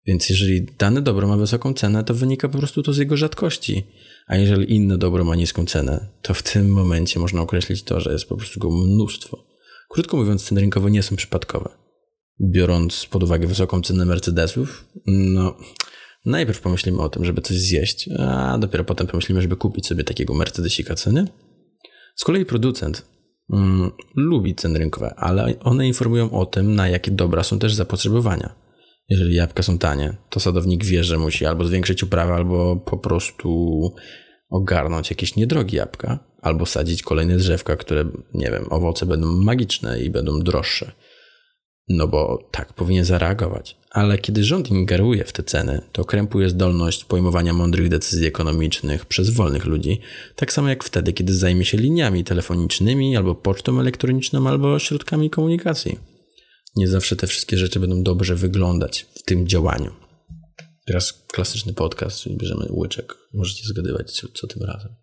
Więc 0.06 0.28
jeżeli 0.28 0.66
dane 0.78 1.02
dobro 1.02 1.28
ma 1.28 1.36
wysoką 1.36 1.74
cenę, 1.74 2.04
to 2.04 2.14
wynika 2.14 2.48
po 2.48 2.58
prostu 2.58 2.82
to 2.82 2.92
z 2.92 2.98
jego 2.98 3.16
rzadkości. 3.16 3.86
A 4.26 4.36
jeżeli 4.36 4.74
inne 4.74 4.98
dobro 4.98 5.24
ma 5.24 5.36
niską 5.36 5.66
cenę, 5.66 6.06
to 6.22 6.34
w 6.34 6.42
tym 6.42 6.68
momencie 6.68 7.20
można 7.20 7.40
określić 7.40 7.82
to, 7.82 8.00
że 8.00 8.12
jest 8.12 8.28
po 8.28 8.36
prostu 8.36 8.60
go 8.60 8.70
mnóstwo. 8.70 9.46
Krótko 9.88 10.16
mówiąc, 10.16 10.44
ceny 10.44 10.60
rynkowe 10.60 10.90
nie 10.90 11.02
są 11.02 11.16
przypadkowe. 11.16 11.70
Biorąc 12.40 13.06
pod 13.06 13.22
uwagę 13.22 13.46
wysoką 13.46 13.82
cenę 13.82 14.04
Mercedesów, 14.04 14.84
no 15.06 15.56
najpierw 16.24 16.60
pomyślimy 16.60 17.02
o 17.02 17.08
tym, 17.08 17.24
żeby 17.24 17.40
coś 17.40 17.56
zjeść, 17.56 18.08
a 18.18 18.58
dopiero 18.58 18.84
potem 18.84 19.06
pomyślimy, 19.06 19.42
żeby 19.42 19.56
kupić 19.56 19.86
sobie 19.86 20.04
takiego 20.04 20.34
Mercedesika 20.34 20.94
ceny. 20.94 21.26
Z 22.16 22.24
kolei 22.24 22.44
producent 22.44 23.19
mm, 23.52 23.90
lubi 24.16 24.54
ceny 24.54 24.78
rynkowe, 24.78 25.14
ale 25.16 25.54
one 25.60 25.86
informują 25.86 26.30
o 26.30 26.46
tym, 26.46 26.74
na 26.74 26.88
jakie 26.88 27.10
dobra 27.10 27.42
są 27.42 27.58
też 27.58 27.74
zapotrzebowania. 27.74 28.54
Jeżeli 29.08 29.34
jabłka 29.34 29.62
są 29.62 29.78
tanie, 29.78 30.16
to 30.30 30.40
sadownik 30.40 30.84
wie, 30.84 31.04
że 31.04 31.18
musi 31.18 31.46
albo 31.46 31.64
zwiększyć 31.64 32.02
uprawę, 32.02 32.34
albo 32.34 32.76
po 32.76 32.98
prostu 32.98 33.80
ogarnąć 34.50 35.10
jakieś 35.10 35.36
niedrogie 35.36 35.78
jabłka, 35.78 36.18
albo 36.42 36.66
sadzić 36.66 37.02
kolejne 37.02 37.36
drzewka, 37.36 37.76
które, 37.76 38.04
nie 38.34 38.50
wiem, 38.50 38.66
owoce 38.70 39.06
będą 39.06 39.26
magiczne 39.32 40.00
i 40.00 40.10
będą 40.10 40.40
droższe. 40.40 40.92
No 41.92 42.08
bo 42.08 42.48
tak 42.50 42.72
powinien 42.72 43.04
zareagować. 43.04 43.76
Ale 43.90 44.18
kiedy 44.18 44.44
rząd 44.44 44.70
ingeruje 44.70 45.24
w 45.24 45.32
te 45.32 45.42
ceny, 45.42 45.82
to 45.92 46.04
krępuje 46.04 46.50
zdolność 46.50 47.04
pojmowania 47.04 47.52
mądrych 47.52 47.88
decyzji 47.88 48.26
ekonomicznych 48.26 49.06
przez 49.06 49.30
wolnych 49.30 49.64
ludzi, 49.64 50.00
tak 50.36 50.52
samo 50.52 50.68
jak 50.68 50.84
wtedy, 50.84 51.12
kiedy 51.12 51.34
zajmie 51.34 51.64
się 51.64 51.78
liniami 51.78 52.24
telefonicznymi, 52.24 53.16
albo 53.16 53.34
pocztą 53.34 53.80
elektroniczną, 53.80 54.48
albo 54.48 54.78
środkami 54.78 55.30
komunikacji. 55.30 55.98
Nie 56.76 56.88
zawsze 56.88 57.16
te 57.16 57.26
wszystkie 57.26 57.56
rzeczy 57.56 57.80
będą 57.80 58.02
dobrze 58.02 58.34
wyglądać 58.34 59.06
w 59.14 59.22
tym 59.22 59.48
działaniu. 59.48 59.92
Teraz 60.86 61.24
klasyczny 61.26 61.72
podcast, 61.72 62.20
czyli 62.20 62.36
bierzemy 62.36 62.66
łyczek. 62.70 63.14
Możecie 63.34 63.66
zgadywać, 63.66 64.22
co, 64.34 64.46
tym 64.46 64.62
razem. 64.62 64.94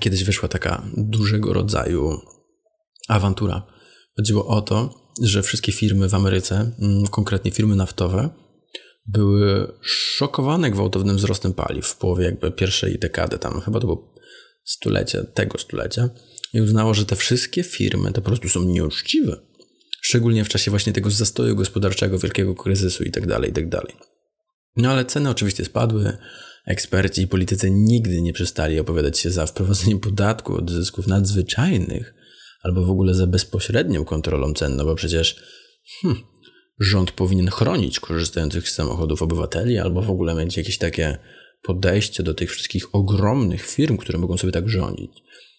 Kiedyś 0.00 0.24
wyszła 0.24 0.48
taka 0.48 0.82
dużego 0.96 1.52
rodzaju 1.52 2.20
awantura. 3.08 3.66
Chodziło 4.16 4.46
o 4.46 4.62
to, 4.62 5.03
że 5.22 5.42
wszystkie 5.42 5.72
firmy 5.72 6.08
w 6.08 6.14
Ameryce, 6.14 6.70
mm, 6.80 7.06
konkretnie 7.06 7.50
firmy 7.50 7.76
naftowe, 7.76 8.30
były 9.06 9.72
szokowane 9.82 10.70
gwałtownym 10.70 11.16
wzrostem 11.16 11.52
paliw 11.52 11.86
w 11.86 11.96
połowie 11.96 12.24
jakby 12.24 12.50
pierwszej 12.50 12.98
dekady, 12.98 13.38
tam 13.38 13.60
chyba 13.60 13.80
to 13.80 13.86
było 13.86 14.14
stulecia, 14.64 15.24
tego 15.24 15.58
stulecia, 15.58 16.10
i 16.52 16.60
uznało, 16.60 16.94
że 16.94 17.06
te 17.06 17.16
wszystkie 17.16 17.62
firmy 17.62 18.12
to 18.12 18.22
po 18.22 18.26
prostu 18.26 18.48
są 18.48 18.62
nieuczciwe. 18.62 19.40
Szczególnie 20.00 20.44
w 20.44 20.48
czasie 20.48 20.70
właśnie 20.70 20.92
tego 20.92 21.10
zastoju 21.10 21.56
gospodarczego, 21.56 22.18
wielkiego 22.18 22.54
kryzysu 22.54 23.04
itd., 23.04 23.34
tak 23.34 23.44
itd. 23.44 23.70
Tak 23.70 24.14
no 24.76 24.90
ale 24.90 25.04
ceny 25.04 25.30
oczywiście 25.30 25.64
spadły. 25.64 26.16
Eksperci 26.66 27.22
i 27.22 27.28
politycy 27.28 27.70
nigdy 27.70 28.22
nie 28.22 28.32
przestali 28.32 28.80
opowiadać 28.80 29.18
się 29.18 29.30
za 29.30 29.46
wprowadzeniem 29.46 30.00
podatku 30.00 30.54
od 30.54 30.70
zysków 30.70 31.06
nadzwyczajnych 31.06 32.14
albo 32.64 32.84
w 32.84 32.90
ogóle 32.90 33.14
za 33.14 33.26
bezpośrednią 33.26 34.04
kontrolą 34.04 34.54
cen, 34.54 34.76
no 34.76 34.84
bo 34.84 34.94
przecież 34.94 35.42
hmm, 36.02 36.22
rząd 36.80 37.10
powinien 37.10 37.50
chronić 37.50 38.00
korzystających 38.00 38.68
z 38.68 38.74
samochodów 38.74 39.22
obywateli 39.22 39.78
albo 39.78 40.02
w 40.02 40.10
ogóle 40.10 40.34
mieć 40.34 40.56
jakieś 40.56 40.78
takie 40.78 41.18
podejście 41.62 42.22
do 42.22 42.34
tych 42.34 42.50
wszystkich 42.50 42.94
ogromnych 42.94 43.66
firm, 43.66 43.96
które 43.96 44.18
mogą 44.18 44.36
sobie 44.36 44.52
tak 44.52 44.68
rządzić. 44.68 45.10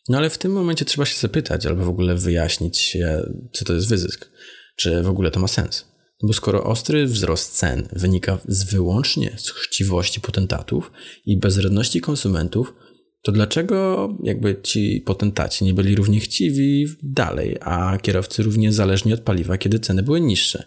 No 0.09 0.17
ale 0.17 0.29
w 0.29 0.37
tym 0.37 0.51
momencie 0.51 0.85
trzeba 0.85 1.05
się 1.05 1.19
zapytać 1.19 1.65
albo 1.65 1.85
w 1.85 1.89
ogóle 1.89 2.15
wyjaśnić 2.15 2.77
się, 2.77 3.23
co 3.53 3.65
to 3.65 3.73
jest 3.73 3.89
wyzysk, 3.89 4.29
czy 4.75 5.03
w 5.03 5.09
ogóle 5.09 5.31
to 5.31 5.39
ma 5.39 5.47
sens. 5.47 5.85
No 6.21 6.27
bo 6.27 6.33
skoro 6.33 6.63
ostry 6.63 7.05
wzrost 7.05 7.57
cen 7.57 7.87
wynika 7.91 8.37
z 8.47 8.63
wyłącznie 8.63 9.33
z 9.37 9.49
chciwości 9.49 10.21
potentatów 10.21 10.91
i 11.25 11.37
bezradności 11.37 12.01
konsumentów, 12.01 12.73
to 13.25 13.31
dlaczego 13.31 14.09
jakby 14.23 14.61
ci 14.63 15.01
potentaci 15.05 15.65
nie 15.65 15.73
byli 15.73 15.95
równie 15.95 16.19
chciwi 16.19 16.87
dalej, 17.03 17.57
a 17.61 17.97
kierowcy 18.01 18.43
równie 18.43 18.73
zależni 18.73 19.13
od 19.13 19.19
paliwa, 19.19 19.57
kiedy 19.57 19.79
ceny 19.79 20.03
były 20.03 20.21
niższe? 20.21 20.65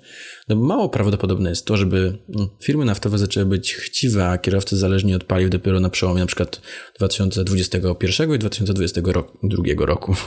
No 0.48 0.56
bo 0.56 0.64
mało 0.64 0.88
prawdopodobne 0.88 1.50
jest 1.50 1.66
to, 1.66 1.76
żeby 1.76 2.18
mm, 2.36 2.48
firmy 2.60 2.84
naftowe 2.84 3.18
zaczęły 3.18 3.46
być 3.46 3.74
chciwe, 3.74 4.28
a 4.28 4.38
kierowcy 4.38 4.76
zależni 4.76 5.14
od 5.14 5.24
paliw 5.24 5.50
dopiero 5.50 5.80
na 5.80 5.90
przełomie 5.90 6.26
przykład 6.26 6.60
2021 6.96 8.34
i 8.34 8.38
2022 8.38 9.86
roku. 9.86 10.14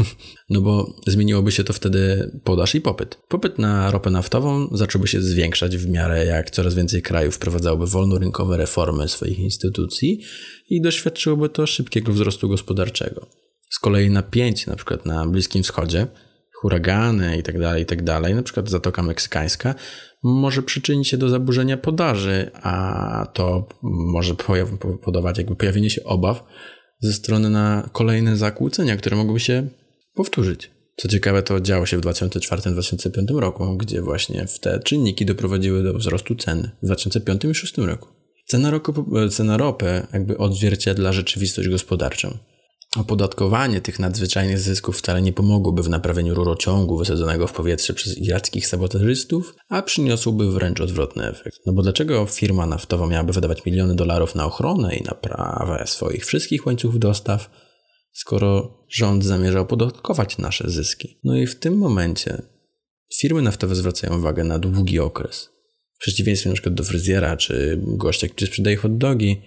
No 0.50 0.62
bo 0.62 0.96
zmieniłoby 1.08 1.52
się 1.52 1.64
to 1.64 1.74
wtedy 1.74 2.32
podaż 2.44 2.76
i 2.76 2.82
popyt. 2.82 3.18
Popyt 3.28 3.60
na 3.60 3.92
ropę 3.92 4.10
naftową 4.10 4.68
zacząłby 4.72 5.08
się 5.08 5.22
zwiększać 5.22 5.78
w 5.78 5.90
miarę 5.90 6.26
jak 6.26 6.50
coraz 6.50 6.76
więcej 6.76 7.02
krajów 7.02 7.36
wprowadzałoby 7.36 7.88
wolnorynkowe 7.88 8.58
reformy 8.58 9.08
swoich 9.08 9.40
instytucji 9.40 10.22
i 10.72 10.82
doświadczyłoby 10.82 11.50
to 11.50 11.68
szybkiego 11.68 12.12
wzrostu 12.12 12.50
gospodarczego. 12.50 13.28
Z 13.70 13.80
kolei 13.80 14.10
napięcie 14.10 14.72
na 14.72 14.75
przykład 14.75 15.06
na 15.06 15.28
Bliskim 15.28 15.63
Wschodzie, 15.63 16.08
huragany 16.62 17.38
i 17.38 17.44
tak 17.44 17.60
dalej, 17.60 17.84
i 17.84 17.86
tak 17.86 18.01
na 18.36 18.44
przykład 18.44 18.70
Zatoka 18.70 19.04
Meksykańska, 19.04 19.75
może 20.24 20.63
przyczynić 20.63 21.08
się 21.08 21.18
do 21.18 21.30
zaburzenia 21.30 21.78
podaży, 21.78 22.51
a 22.54 23.28
to 23.34 23.68
może 23.84 24.36
powodować 24.36 25.38
jakby 25.38 25.56
pojawienie 25.56 25.90
się 25.90 26.04
obaw 26.04 26.44
ze 27.00 27.13
strony 27.13 27.50
na 27.50 27.90
kolejne 27.92 28.38
zakłócenia, 28.38 28.98
które 28.98 29.18
mogłyby 29.18 29.40
się 29.40 29.68
powtórzyć. 30.13 30.72
Co 30.98 31.08
ciekawe, 31.08 31.44
to 31.44 31.60
działo 31.60 31.86
się 31.86 31.98
w 31.98 32.01
2004-2005 32.01 33.40
roku, 33.40 33.78
gdzie 33.78 34.01
właśnie 34.01 34.46
te 34.62 34.80
czynniki 34.80 35.25
doprowadziły 35.25 35.84
do 35.84 35.94
wzrostu 35.94 36.36
cen 36.36 36.72
w 36.84 36.86
2005 36.86 37.44
i 37.44 37.48
2006 37.48 37.78
roku. 37.78 38.21
Cena, 38.51 38.72
roku, 38.72 39.05
cena 39.29 39.58
ropy 39.58 40.08
jakby 40.13 40.38
odzwierciedla 40.38 41.13
rzeczywistość 41.13 41.70
gospodarczą. 41.70 42.38
Opodatkowanie 42.96 43.81
tych 43.81 44.00
nadzwyczajnych 44.00 44.60
zysków 44.60 44.98
wcale 44.98 45.22
nie 45.22 45.34
pomogłoby 45.34 45.84
w 45.84 45.89
naprawieniu 45.89 46.34
rurociągu 46.34 46.98
wysadzonego 46.98 47.48
w 47.48 47.53
powietrze 47.53 47.93
przez 47.93 48.17
irackich 48.17 48.67
sabotażystów, 48.67 49.55
a 49.70 49.81
przyniosłoby 49.81 50.51
wręcz 50.51 50.81
odwrotny 50.81 51.27
efekt. 51.27 51.58
No 51.65 51.74
bo 51.74 51.81
dlaczego 51.81 52.25
firma 52.25 52.65
naftowa 52.65 53.08
miałaby 53.08 53.34
wydawać 53.34 53.65
miliony 53.65 53.96
dolarów 53.96 54.36
na 54.36 54.46
ochronę 54.46 54.96
i 54.96 55.03
naprawę 55.03 55.84
swoich 55.88 56.25
wszystkich 56.25 56.65
łańcuchów 56.65 57.00
dostaw, 57.00 57.50
skoro 58.13 58.77
rząd 58.89 59.24
zamierza 59.24 59.60
opodatkować 59.60 60.38
nasze 60.38 60.70
zyski? 60.70 61.20
No 61.24 61.36
i 61.36 61.48
w 61.48 61.60
tym 61.60 61.77
momencie 61.77 62.41
firmy 63.17 63.41
naftowe 63.41 63.75
zwracają 63.75 64.17
uwagę 64.17 64.43
na 64.43 64.60
długi 64.60 65.00
okres. 65.00 65.61
W 66.01 66.03
przeciwieństwie 66.03 66.53
przykład 66.53 66.75
do 66.75 66.84
fryzjera 66.84 67.38
czy 67.38 67.79
gościa, 67.81 68.27
który 68.27 68.48
sprzedaje 68.48 68.75
hot 68.75 68.98
dogi, 68.98 69.41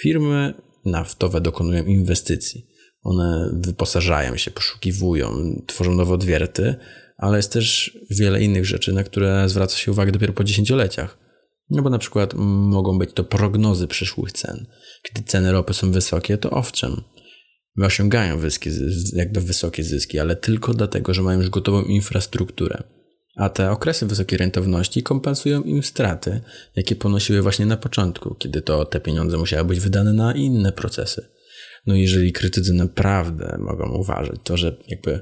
firmy 0.00 0.54
naftowe 0.84 1.40
dokonują 1.40 1.84
inwestycji 1.84 2.68
one 3.02 3.50
wyposażają 3.52 4.36
się, 4.36 4.50
poszukiwują, 4.50 5.32
tworzą 5.66 5.94
nowe 5.94 6.14
odwierty, 6.14 6.74
ale 7.16 7.36
jest 7.36 7.52
też 7.52 7.98
wiele 8.10 8.42
innych 8.42 8.66
rzeczy, 8.66 8.92
na 8.92 9.04
które 9.04 9.48
zwraca 9.48 9.76
się 9.76 9.90
uwagę 9.90 10.12
dopiero 10.12 10.32
po 10.32 10.44
dziesięcioleciach. 10.44 11.18
No 11.70 11.82
bo 11.82 11.90
na 11.90 11.98
przykład 11.98 12.34
mogą 12.36 12.98
być 12.98 13.10
to 13.12 13.24
prognozy 13.24 13.86
przyszłych 13.86 14.32
cen. 14.32 14.66
Kiedy 15.02 15.28
ceny 15.28 15.52
ropy 15.52 15.74
są 15.74 15.92
wysokie, 15.92 16.38
to 16.38 16.50
owszem, 16.50 17.02
osiągają 17.82 18.40
jakby 19.12 19.40
wysokie 19.40 19.84
zyski, 19.84 20.18
ale 20.18 20.36
tylko 20.36 20.74
dlatego, 20.74 21.14
że 21.14 21.22
mają 21.22 21.38
już 21.38 21.50
gotową 21.50 21.82
infrastrukturę. 21.82 22.82
A 23.38 23.48
te 23.48 23.70
okresy 23.70 24.06
wysokiej 24.06 24.38
rentowności 24.38 25.02
kompensują 25.02 25.62
im 25.62 25.82
straty, 25.82 26.40
jakie 26.76 26.96
ponosiły 26.96 27.42
właśnie 27.42 27.66
na 27.66 27.76
początku, 27.76 28.34
kiedy 28.34 28.62
to 28.62 28.84
te 28.84 29.00
pieniądze 29.00 29.36
musiały 29.36 29.64
być 29.64 29.80
wydane 29.80 30.12
na 30.12 30.34
inne 30.34 30.72
procesy. 30.72 31.28
No 31.86 31.94
jeżeli 31.94 32.32
krytycy 32.32 32.72
naprawdę 32.72 33.58
mogą 33.60 33.90
uważać 33.92 34.36
to, 34.44 34.56
że 34.56 34.76
jakby 34.88 35.20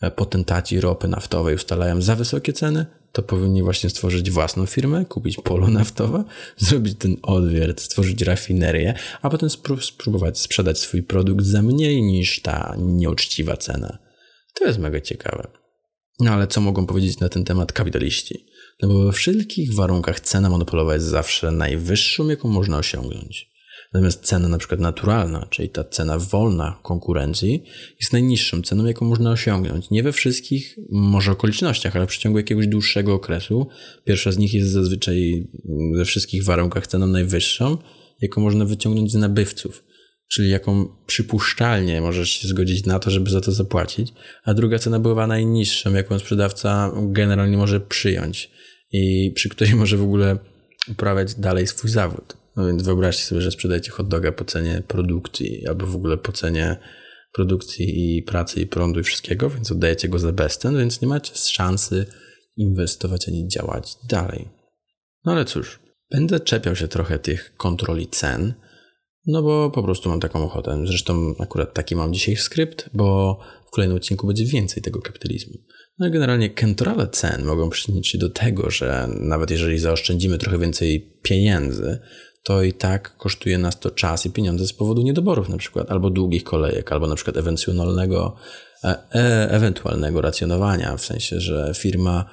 e, 0.00 0.10
potentaci 0.10 0.80
ropy 0.80 1.08
naftowej 1.08 1.54
ustalają 1.54 2.02
za 2.02 2.16
wysokie 2.16 2.52
ceny, 2.52 2.86
to 3.12 3.22
powinni 3.22 3.62
właśnie 3.62 3.90
stworzyć 3.90 4.30
własną 4.30 4.66
firmę, 4.66 5.04
kupić 5.04 5.36
polo 5.36 5.68
naftowe, 5.68 6.24
zrobić 6.58 6.98
ten 6.98 7.16
odwiert, 7.22 7.80
stworzyć 7.80 8.22
rafinerię, 8.22 8.94
a 9.22 9.30
potem 9.30 9.48
spróbować 9.80 10.38
sprzedać 10.38 10.78
swój 10.78 11.02
produkt 11.02 11.44
za 11.44 11.62
mniej 11.62 12.02
niż 12.02 12.42
ta 12.42 12.74
nieuczciwa 12.78 13.56
cena. 13.56 13.98
To 14.54 14.66
jest 14.66 14.78
mega 14.78 15.00
ciekawe. 15.00 15.57
No 16.20 16.30
ale 16.30 16.46
co 16.46 16.60
mogą 16.60 16.86
powiedzieć 16.86 17.20
na 17.20 17.28
ten 17.28 17.44
temat 17.44 17.72
kapitaliści? 17.72 18.46
No 18.82 18.88
bo 18.88 19.04
we 19.04 19.12
wszelkich 19.12 19.74
warunkach 19.74 20.20
cena 20.20 20.50
monopolowa 20.50 20.94
jest 20.94 21.06
zawsze 21.06 21.50
najwyższą, 21.50 22.28
jaką 22.28 22.48
można 22.48 22.78
osiągnąć. 22.78 23.50
Natomiast 23.92 24.24
cena 24.24 24.48
na 24.48 24.58
przykład 24.58 24.80
naturalna, 24.80 25.46
czyli 25.50 25.68
ta 25.68 25.84
cena 25.84 26.18
wolna 26.18 26.80
konkurencji, 26.82 27.62
jest 28.00 28.12
najniższą 28.12 28.62
ceną, 28.62 28.86
jaką 28.86 29.06
można 29.06 29.30
osiągnąć. 29.30 29.90
Nie 29.90 30.02
we 30.02 30.12
wszystkich, 30.12 30.78
może 30.90 31.32
okolicznościach, 31.32 31.96
ale 31.96 32.06
w 32.06 32.08
przeciągu 32.08 32.38
jakiegoś 32.38 32.66
dłuższego 32.66 33.14
okresu. 33.14 33.66
Pierwsza 34.04 34.32
z 34.32 34.38
nich 34.38 34.54
jest 34.54 34.70
zazwyczaj 34.70 35.48
we 35.96 36.04
wszystkich 36.04 36.44
warunkach 36.44 36.86
ceną 36.86 37.06
najwyższą, 37.06 37.78
jaką 38.20 38.40
można 38.40 38.64
wyciągnąć 38.64 39.12
z 39.12 39.14
nabywców. 39.14 39.84
Czyli 40.28 40.50
jaką 40.50 40.88
przypuszczalnie 41.06 42.00
możesz 42.00 42.30
się 42.30 42.48
zgodzić 42.48 42.86
na 42.86 42.98
to, 42.98 43.10
żeby 43.10 43.30
za 43.30 43.40
to 43.40 43.52
zapłacić, 43.52 44.12
a 44.44 44.54
druga 44.54 44.78
cena 44.78 45.00
była 45.00 45.26
najniższą, 45.26 45.94
jaką 45.94 46.18
sprzedawca 46.18 46.92
generalnie 47.02 47.56
może 47.56 47.80
przyjąć 47.80 48.50
i 48.92 49.32
przy 49.34 49.48
której 49.48 49.74
może 49.74 49.96
w 49.96 50.02
ogóle 50.02 50.38
uprawiać 50.88 51.34
dalej 51.34 51.66
swój 51.66 51.90
zawód. 51.90 52.36
No 52.56 52.66
więc 52.66 52.82
wyobraźcie 52.82 53.22
sobie, 53.22 53.40
że 53.40 53.50
sprzedajecie 53.50 53.90
hot 53.90 54.08
doga 54.08 54.32
po 54.32 54.44
cenie 54.44 54.82
produkcji 54.88 55.66
albo 55.66 55.86
w 55.86 55.96
ogóle 55.96 56.16
po 56.16 56.32
cenie 56.32 56.76
produkcji 57.32 58.16
i 58.16 58.22
pracy 58.22 58.60
i 58.60 58.66
prądu 58.66 59.00
i 59.00 59.02
wszystkiego, 59.02 59.50
więc 59.50 59.72
oddajecie 59.72 60.08
go 60.08 60.18
za 60.18 60.32
bezcen, 60.32 60.78
więc 60.78 61.00
nie 61.00 61.08
macie 61.08 61.34
szansy 61.34 62.06
inwestować 62.56 63.28
ani 63.28 63.48
działać 63.48 63.96
dalej. 64.08 64.48
No 65.24 65.32
ale 65.32 65.44
cóż, 65.44 65.80
będę 66.10 66.40
czepiał 66.40 66.76
się 66.76 66.88
trochę 66.88 67.18
tych 67.18 67.56
kontroli 67.56 68.08
cen, 68.08 68.54
no 69.28 69.42
bo 69.42 69.70
po 69.70 69.82
prostu 69.82 70.08
mam 70.08 70.20
taką 70.20 70.44
ochotę. 70.44 70.82
Zresztą 70.84 71.34
akurat 71.38 71.74
taki 71.74 71.96
mam 71.96 72.14
dzisiaj 72.14 72.36
skrypt, 72.36 72.90
bo 72.94 73.38
w 73.66 73.70
kolejnym 73.70 73.96
odcinku 73.96 74.26
będzie 74.26 74.44
więcej 74.44 74.82
tego 74.82 75.02
kapitalizmu. 75.02 75.54
No 75.98 76.06
i 76.08 76.10
generalnie 76.10 76.50
kontrole 76.50 77.08
cen 77.08 77.44
mogą 77.44 77.70
przyczynić 77.70 78.08
się 78.08 78.18
do 78.18 78.30
tego, 78.30 78.70
że 78.70 79.08
nawet 79.20 79.50
jeżeli 79.50 79.78
zaoszczędzimy 79.78 80.38
trochę 80.38 80.58
więcej 80.58 81.18
pieniędzy, 81.22 81.98
to 82.42 82.62
i 82.62 82.72
tak 82.72 83.16
kosztuje 83.16 83.58
nas 83.58 83.80
to 83.80 83.90
czas 83.90 84.26
i 84.26 84.30
pieniądze 84.30 84.66
z 84.66 84.72
powodu 84.72 85.02
niedoborów 85.02 85.48
na 85.48 85.56
przykład, 85.56 85.90
albo 85.90 86.10
długich 86.10 86.44
kolejek, 86.44 86.92
albo 86.92 87.06
na 87.06 87.14
przykład 87.14 87.36
ewencjonalnego, 87.36 88.36
e, 88.84 88.88
e, 89.14 89.50
ewentualnego 89.50 90.20
racjonowania, 90.20 90.96
w 90.96 91.04
sensie, 91.04 91.40
że 91.40 91.72
firma 91.76 92.30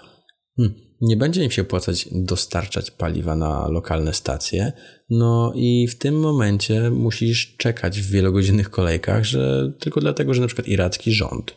hmm, 0.57 0.84
nie 1.01 1.17
będzie 1.17 1.43
im 1.43 1.51
się 1.51 1.61
opłacać 1.61 2.07
dostarczać 2.11 2.91
paliwa 2.91 3.35
na 3.35 3.67
lokalne 3.67 4.13
stacje, 4.13 4.73
no 5.09 5.53
i 5.55 5.87
w 5.87 5.97
tym 5.97 6.19
momencie 6.19 6.89
musisz 6.89 7.55
czekać 7.57 8.01
w 8.01 8.11
wielogodzinnych 8.11 8.69
kolejkach, 8.69 9.23
że 9.23 9.71
tylko 9.79 10.01
dlatego, 10.01 10.33
że 10.33 10.41
na 10.41 10.47
przykład 10.47 10.67
iracki 10.67 11.11
rząd 11.11 11.55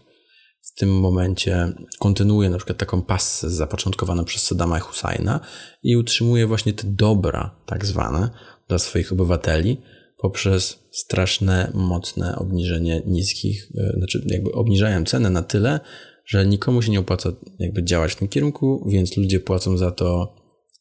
w 0.63 0.81
tym 0.81 1.01
momencie 1.01 1.73
kontynuuje 1.99 2.51
na 2.51 2.57
przykład 2.57 2.79
taką 2.79 3.03
passę 3.03 3.51
zapoczątkowaną 3.51 4.25
przez 4.25 4.43
Saddama 4.43 4.79
Husajna 4.79 5.41
i 5.83 5.97
utrzymuje 5.97 6.47
właśnie 6.47 6.73
te 6.73 6.87
dobra 6.87 7.61
tak 7.67 7.87
zwane 7.87 8.31
dla 8.69 8.79
swoich 8.79 9.13
obywateli 9.13 9.81
poprzez 10.19 10.79
straszne, 10.91 11.71
mocne 11.75 12.37
obniżenie 12.37 13.03
niskich, 13.07 13.69
e, 13.79 13.93
znaczy 13.99 14.25
jakby 14.27 14.53
obniżają 14.53 15.05
cenę 15.05 15.31
na 15.31 15.43
tyle, 15.43 15.81
że 16.29 16.47
nikomu 16.47 16.83
się 16.83 16.91
nie 16.91 17.01
opłaca 17.01 17.33
jakby 17.59 17.85
działać 17.85 18.13
w 18.13 18.17
tym 18.17 18.29
kierunku, 18.29 18.89
więc 18.91 19.17
ludzie 19.17 19.41
płacą 19.41 19.77
za 19.77 19.91
to 19.91 20.37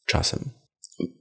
czasem. 0.06 0.50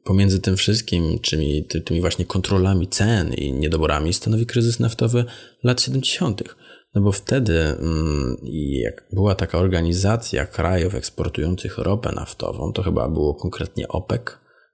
Pomiędzy 0.03 0.39
tym 0.39 0.57
wszystkim, 0.57 1.19
czymi, 1.19 1.67
tymi 1.85 2.01
właśnie 2.01 2.25
kontrolami 2.25 2.87
cen 2.87 3.33
i 3.33 3.53
niedoborami 3.53 4.13
stanowi 4.13 4.45
kryzys 4.45 4.79
naftowy 4.79 5.25
lat 5.63 5.81
70., 5.81 6.43
no 6.95 7.01
bo 7.01 7.11
wtedy 7.11 7.59
mm, 7.59 8.37
jak 8.83 9.07
była 9.13 9.35
taka 9.35 9.57
organizacja 9.57 10.45
krajów 10.45 10.95
eksportujących 10.95 11.77
ropę 11.77 12.11
naftową, 12.15 12.73
to 12.73 12.83
chyba 12.83 13.09
było 13.09 13.35
konkretnie 13.35 13.87
OPEC 13.87 14.21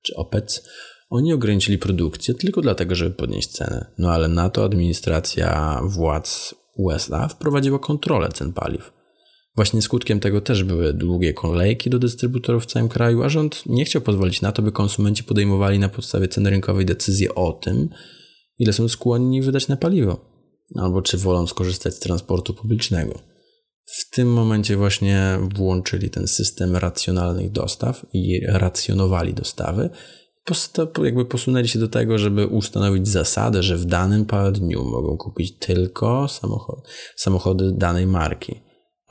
czy 0.03 0.15
OPEC, 0.15 0.63
oni 1.09 1.33
ograniczyli 1.33 1.77
produkcję 1.77 2.33
tylko 2.33 2.61
dlatego, 2.61 2.95
żeby 2.95 3.15
podnieść 3.15 3.49
cenę. 3.51 3.85
No 3.97 4.11
ale 4.11 4.27
na 4.27 4.49
to 4.49 4.63
administracja 4.63 5.79
władz 5.83 6.55
USA 6.75 7.27
wprowadziła 7.27 7.79
kontrolę 7.79 8.29
cen 8.29 8.53
paliw. 8.53 9.02
Właśnie 9.55 9.81
skutkiem 9.81 10.19
tego 10.19 10.41
też 10.41 10.63
były 10.63 10.93
długie 10.93 11.33
kolejki 11.33 11.89
do 11.89 11.99
dystrybutorów 11.99 12.63
w 12.63 12.65
całym 12.65 12.89
kraju, 12.89 13.23
a 13.23 13.29
rząd 13.29 13.63
nie 13.65 13.85
chciał 13.85 14.01
pozwolić 14.01 14.41
na 14.41 14.51
to, 14.51 14.61
by 14.61 14.71
konsumenci 14.71 15.23
podejmowali 15.23 15.79
na 15.79 15.89
podstawie 15.89 16.27
ceny 16.27 16.49
rynkowej 16.49 16.85
decyzje 16.85 17.35
o 17.35 17.53
tym, 17.53 17.89
ile 18.59 18.73
są 18.73 18.87
skłonni 18.87 19.41
wydać 19.41 19.67
na 19.67 19.77
paliwo 19.77 20.33
albo 20.75 21.01
czy 21.01 21.17
wolą 21.17 21.47
skorzystać 21.47 21.95
z 21.95 21.99
transportu 21.99 22.53
publicznego. 22.53 23.19
W 23.85 24.09
tym 24.09 24.33
momencie 24.33 24.77
właśnie 24.77 25.39
włączyli 25.55 26.09
ten 26.09 26.27
system 26.27 26.75
racjonalnych 26.75 27.51
dostaw 27.51 28.05
i 28.13 28.41
racjonowali 28.47 29.33
dostawy. 29.33 29.89
postop, 30.45 30.97
jakby 31.03 31.25
posunęli 31.25 31.67
się 31.67 31.79
do 31.79 31.87
tego, 31.87 32.17
żeby 32.17 32.47
ustanowić 32.47 33.07
zasadę, 33.07 33.63
że 33.63 33.77
w 33.77 33.85
danym 33.85 34.25
dniu 34.53 34.83
mogą 34.83 35.17
kupić 35.17 35.57
tylko 35.59 36.27
samochody, 36.27 36.81
samochody 37.15 37.71
danej 37.71 38.07
marki. 38.07 38.62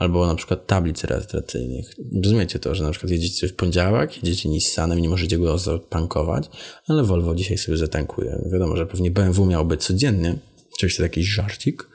Albo 0.03 0.27
na 0.27 0.35
przykład 0.35 0.67
tablic 0.67 1.03
rejestracyjnych. 1.03 1.95
Rozumiecie 2.23 2.59
to, 2.59 2.75
że 2.75 2.83
na 2.83 2.91
przykład 2.91 3.11
jedziecie 3.11 3.47
w 3.47 3.55
poniedziałek, 3.55 4.17
jedziecie 4.17 4.49
Nissanem 4.49 4.99
i 4.99 5.01
nie 5.01 5.09
możecie 5.09 5.37
go 5.37 5.57
zatankować, 5.57 6.49
ale 6.87 7.03
Volvo 7.03 7.35
dzisiaj 7.35 7.57
sobie 7.57 7.77
zatankuje. 7.77 8.49
Wiadomo, 8.53 8.75
że 8.75 8.85
pewnie 8.85 9.11
BMW 9.11 9.45
miało 9.45 9.65
być 9.65 9.83
codziennie, 9.83 10.35
oczywiście 10.73 11.03
taki 11.03 11.23
żarcik, 11.23 11.89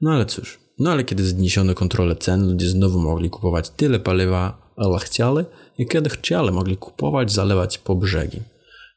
no 0.00 0.10
ale 0.10 0.26
cóż. 0.26 0.58
No 0.78 0.90
ale 0.90 1.04
kiedy 1.04 1.24
zniesiono 1.24 1.74
kontrolę 1.74 2.16
cen, 2.16 2.48
ludzie 2.48 2.68
znowu 2.68 2.98
mogli 2.98 3.30
kupować 3.30 3.70
tyle 3.70 4.00
paliwa, 4.00 4.72
ile 4.78 4.98
chcieli 4.98 5.44
i 5.78 5.86
kiedy 5.86 6.10
chcieli, 6.10 6.50
mogli 6.50 6.76
kupować, 6.76 7.32
zalewać 7.32 7.78
po 7.78 7.94
brzegi. 7.94 8.40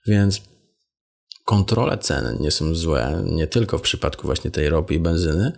Więc 0.08 0.42
kontrole 1.46 1.98
cen 1.98 2.38
nie 2.40 2.52
są 2.52 2.76
złe, 2.76 3.24
nie 3.26 3.48
tylko 3.48 3.78
w 3.78 3.82
przypadku 3.82 4.28
właśnie 4.28 4.52
tej 4.52 4.70
ropy 4.70 4.94
i 4.94 5.00
benzyny, 5.00 5.52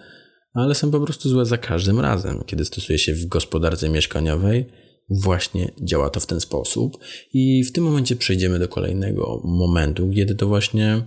ale 0.53 0.75
są 0.75 0.91
po 0.91 0.99
prostu 0.99 1.29
złe 1.29 1.45
za 1.45 1.57
każdym 1.57 1.99
razem. 1.99 2.43
Kiedy 2.45 2.65
stosuje 2.65 2.99
się 2.99 3.13
w 3.13 3.25
gospodarce 3.25 3.89
mieszkaniowej, 3.89 4.65
właśnie 5.09 5.71
działa 5.81 6.09
to 6.09 6.19
w 6.19 6.25
ten 6.25 6.39
sposób. 6.39 6.97
I 7.33 7.63
w 7.63 7.71
tym 7.71 7.83
momencie 7.83 8.15
przejdziemy 8.15 8.59
do 8.59 8.67
kolejnego 8.67 9.41
momentu, 9.45 10.11
kiedy 10.15 10.35
to 10.35 10.47
właśnie 10.47 11.03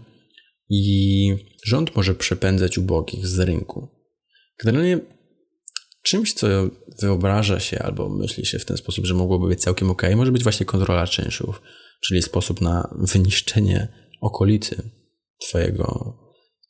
i 0.70 1.37
rząd 1.64 1.96
może 1.96 2.14
przepędzać 2.14 2.78
ubogich 2.78 3.26
z 3.26 3.38
rynku. 3.38 3.88
Generalnie 4.64 5.00
czymś, 6.02 6.33
co 6.33 6.46
wyobraża 7.00 7.61
się 7.61 7.78
albo 7.78 8.09
myśli 8.09 8.46
się 8.46 8.59
w 8.59 8.64
ten 8.64 8.76
sposób, 8.76 9.07
że 9.07 9.14
mogłoby 9.14 9.48
być 9.48 9.61
całkiem 9.61 9.90
ok, 9.90 10.02
może 10.16 10.33
być 10.33 10.42
właśnie 10.42 10.66
kontrola 10.66 11.07
czynszów, 11.07 11.62
czyli 12.00 12.22
sposób 12.22 12.61
na 12.61 12.94
wyniszczenie 12.98 13.88
okolicy 14.20 14.90
Twojego 15.40 16.16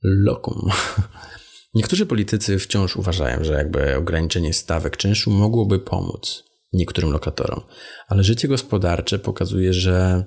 lokum. 0.02 0.68
Niektórzy 1.74 2.06
politycy 2.06 2.58
wciąż 2.58 2.96
uważają, 2.96 3.44
że 3.44 3.52
jakby 3.52 3.96
ograniczenie 3.96 4.52
stawek 4.52 4.96
czynszu 4.96 5.30
mogłoby 5.30 5.78
pomóc 5.78 6.44
niektórym 6.72 7.10
lokatorom, 7.10 7.60
ale 8.08 8.24
życie 8.24 8.48
gospodarcze 8.48 9.18
pokazuje, 9.18 9.72
że 9.72 10.24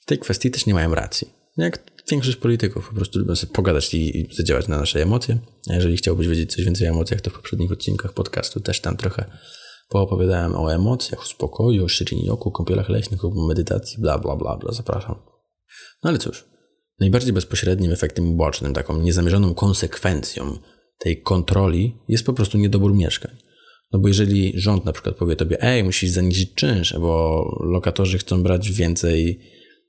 w 0.00 0.04
tej 0.06 0.18
kwestii 0.18 0.50
też 0.50 0.66
nie 0.66 0.74
mają 0.74 0.94
racji. 0.94 1.28
Jak 1.56 1.92
większość 2.10 2.36
polityków 2.36 2.88
po 2.88 2.94
prostu 2.94 3.18
lubią 3.18 3.36
sobie 3.36 3.52
pogadać 3.52 3.94
i 3.94 4.28
zadziałać 4.32 4.68
na 4.68 4.78
nasze 4.78 5.02
emocje. 5.02 5.38
A 5.70 5.74
jeżeli 5.74 5.96
chciałbyś 5.96 6.28
wiedzieć 6.28 6.52
coś 6.52 6.64
więcej 6.64 6.88
o 6.88 6.90
emocjach, 6.90 7.20
to 7.20 7.30
w 7.30 7.34
poprzednich 7.34 7.72
odcinkach 7.72 8.12
podcastu 8.12 8.60
też 8.60 8.80
tam 8.80 8.96
trochę 8.96 9.24
poopowiadałem 9.88 10.54
o 10.54 10.74
emocjach, 10.74 11.20
o 11.20 11.24
spokoju, 11.24 11.84
o 11.84 11.88
Shirin-yoku, 11.88 12.52
kąpielach 12.52 12.88
leśnych, 12.88 13.24
o 13.24 13.46
medytacji, 13.48 14.00
bla, 14.00 14.18
bla, 14.18 14.36
bla, 14.36 14.56
bla. 14.56 14.72
Zapraszam. 14.72 15.14
No 16.04 16.10
ale 16.10 16.18
cóż, 16.18 16.44
najbardziej 17.00 17.32
bezpośrednim 17.32 17.92
efektem 17.92 18.28
ubocznym, 18.28 18.74
taką 18.74 18.98
niezamierzoną 18.98 19.54
konsekwencją 19.54 20.58
tej 21.02 21.22
kontroli 21.22 21.96
jest 22.08 22.26
po 22.26 22.32
prostu 22.32 22.58
niedobór 22.58 22.94
mieszkań. 22.94 23.36
No 23.92 23.98
bo 23.98 24.08
jeżeli 24.08 24.52
rząd 24.54 24.84
na 24.84 24.92
przykład 24.92 25.16
powie 25.16 25.36
tobie, 25.36 25.62
ej, 25.62 25.84
musisz 25.84 26.10
zaniżyć 26.10 26.54
czynsz, 26.54 26.94
bo 26.98 27.44
lokatorzy 27.60 28.18
chcą 28.18 28.42
brać 28.42 28.72
więcej 28.72 29.40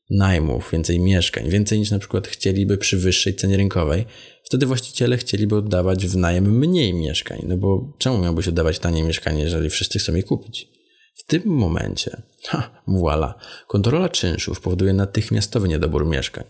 najmów, 0.10 0.69
więcej 0.71 0.99
mieszkań, 0.99 1.49
więcej 1.49 1.80
niż 1.80 1.91
na 1.91 1.99
przykład 1.99 2.28
chcieliby 2.28 2.78
przy 2.78 2.97
wyższej 2.97 3.36
cenie 3.36 3.58
rynkowej, 3.58 4.06
wtedy 4.43 4.65
właściciele 4.65 5.17
chcieliby 5.17 5.56
oddawać 5.56 6.08
w 6.08 6.17
najem 6.17 6.58
mniej 6.58 6.93
mieszkań. 6.93 7.45
No 7.47 7.58
bo 7.58 7.95
czemu 7.99 8.17
miałbyś 8.17 8.47
oddawać 8.47 8.80
tanie 8.80 9.04
mieszkanie, 9.04 9.43
jeżeli 9.43 9.69
wszyscy 9.69 9.99
chcą 9.99 10.15
je 10.15 10.23
kupić? 10.23 10.67
W 11.15 11.26
tym 11.26 11.43
momencie, 11.45 12.21
ha, 12.47 12.82
voila, 12.88 13.39
kontrola 13.67 14.10
czynszów 14.10 14.62
powoduje 14.62 14.93
natychmiastowy 14.93 15.67
niedobór 15.67 16.06
mieszkań. 16.06 16.43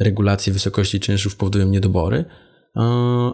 Regulacje 0.00 0.52
wysokości 0.52 1.00
czynszów 1.00 1.36
powodują 1.36 1.68
niedobory, 1.68 2.24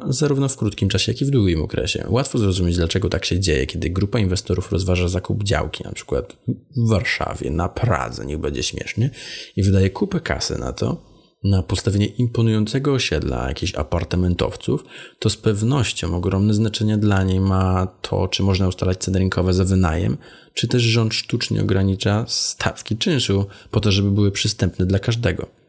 zarówno 0.08 0.48
w 0.48 0.56
krótkim 0.56 0.88
czasie, 0.88 1.12
jak 1.12 1.22
i 1.22 1.24
w 1.24 1.30
długim 1.30 1.62
okresie. 1.62 2.06
Łatwo 2.08 2.38
zrozumieć, 2.38 2.76
dlaczego 2.76 3.08
tak 3.08 3.24
się 3.24 3.40
dzieje, 3.40 3.66
kiedy 3.66 3.90
grupa 3.90 4.18
inwestorów 4.18 4.72
rozważa 4.72 5.08
zakup 5.08 5.44
działki, 5.44 5.84
na 5.84 5.92
przykład 5.92 6.36
w 6.76 6.88
Warszawie, 6.88 7.50
na 7.50 7.68
Pradze, 7.68 8.26
niech 8.26 8.38
będzie 8.38 8.62
śmiesznie, 8.62 9.10
i 9.56 9.62
wydaje 9.62 9.90
kupę 9.90 10.20
kasy 10.20 10.58
na 10.58 10.72
to, 10.72 11.10
na 11.44 11.62
postawienie 11.62 12.06
imponującego 12.06 12.92
osiedla 12.92 13.48
jakichś 13.48 13.74
apartamentowców, 13.74 14.84
to 15.18 15.30
z 15.30 15.36
pewnością 15.36 16.16
ogromne 16.16 16.54
znaczenie 16.54 16.98
dla 16.98 17.24
niej 17.24 17.40
ma 17.40 17.86
to, 18.02 18.28
czy 18.28 18.42
można 18.42 18.68
ustalać 18.68 18.98
ceny 18.98 19.18
rynkowe 19.18 19.54
za 19.54 19.64
wynajem, 19.64 20.16
czy 20.54 20.68
też 20.68 20.82
rząd 20.82 21.14
sztucznie 21.14 21.62
ogranicza 21.62 22.24
stawki 22.28 22.96
czynszu 22.96 23.46
po 23.70 23.80
to, 23.80 23.92
żeby 23.92 24.10
były 24.10 24.30
przystępne 24.30 24.86
dla 24.86 24.98
każdego. 24.98 25.59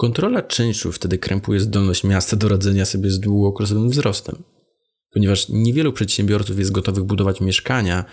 Kontrola 0.00 0.42
czynszu 0.42 0.92
wtedy 0.92 1.18
krępuje 1.18 1.60
zdolność 1.60 2.04
miasta 2.04 2.36
do 2.36 2.48
radzenia 2.48 2.84
sobie 2.84 3.10
z 3.10 3.20
długookresowym 3.20 3.90
wzrostem, 3.90 4.42
ponieważ 5.12 5.48
niewielu 5.48 5.92
przedsiębiorców 5.92 6.58
jest 6.58 6.72
gotowych 6.72 7.04
budować 7.04 7.40
mieszkania, 7.40 8.04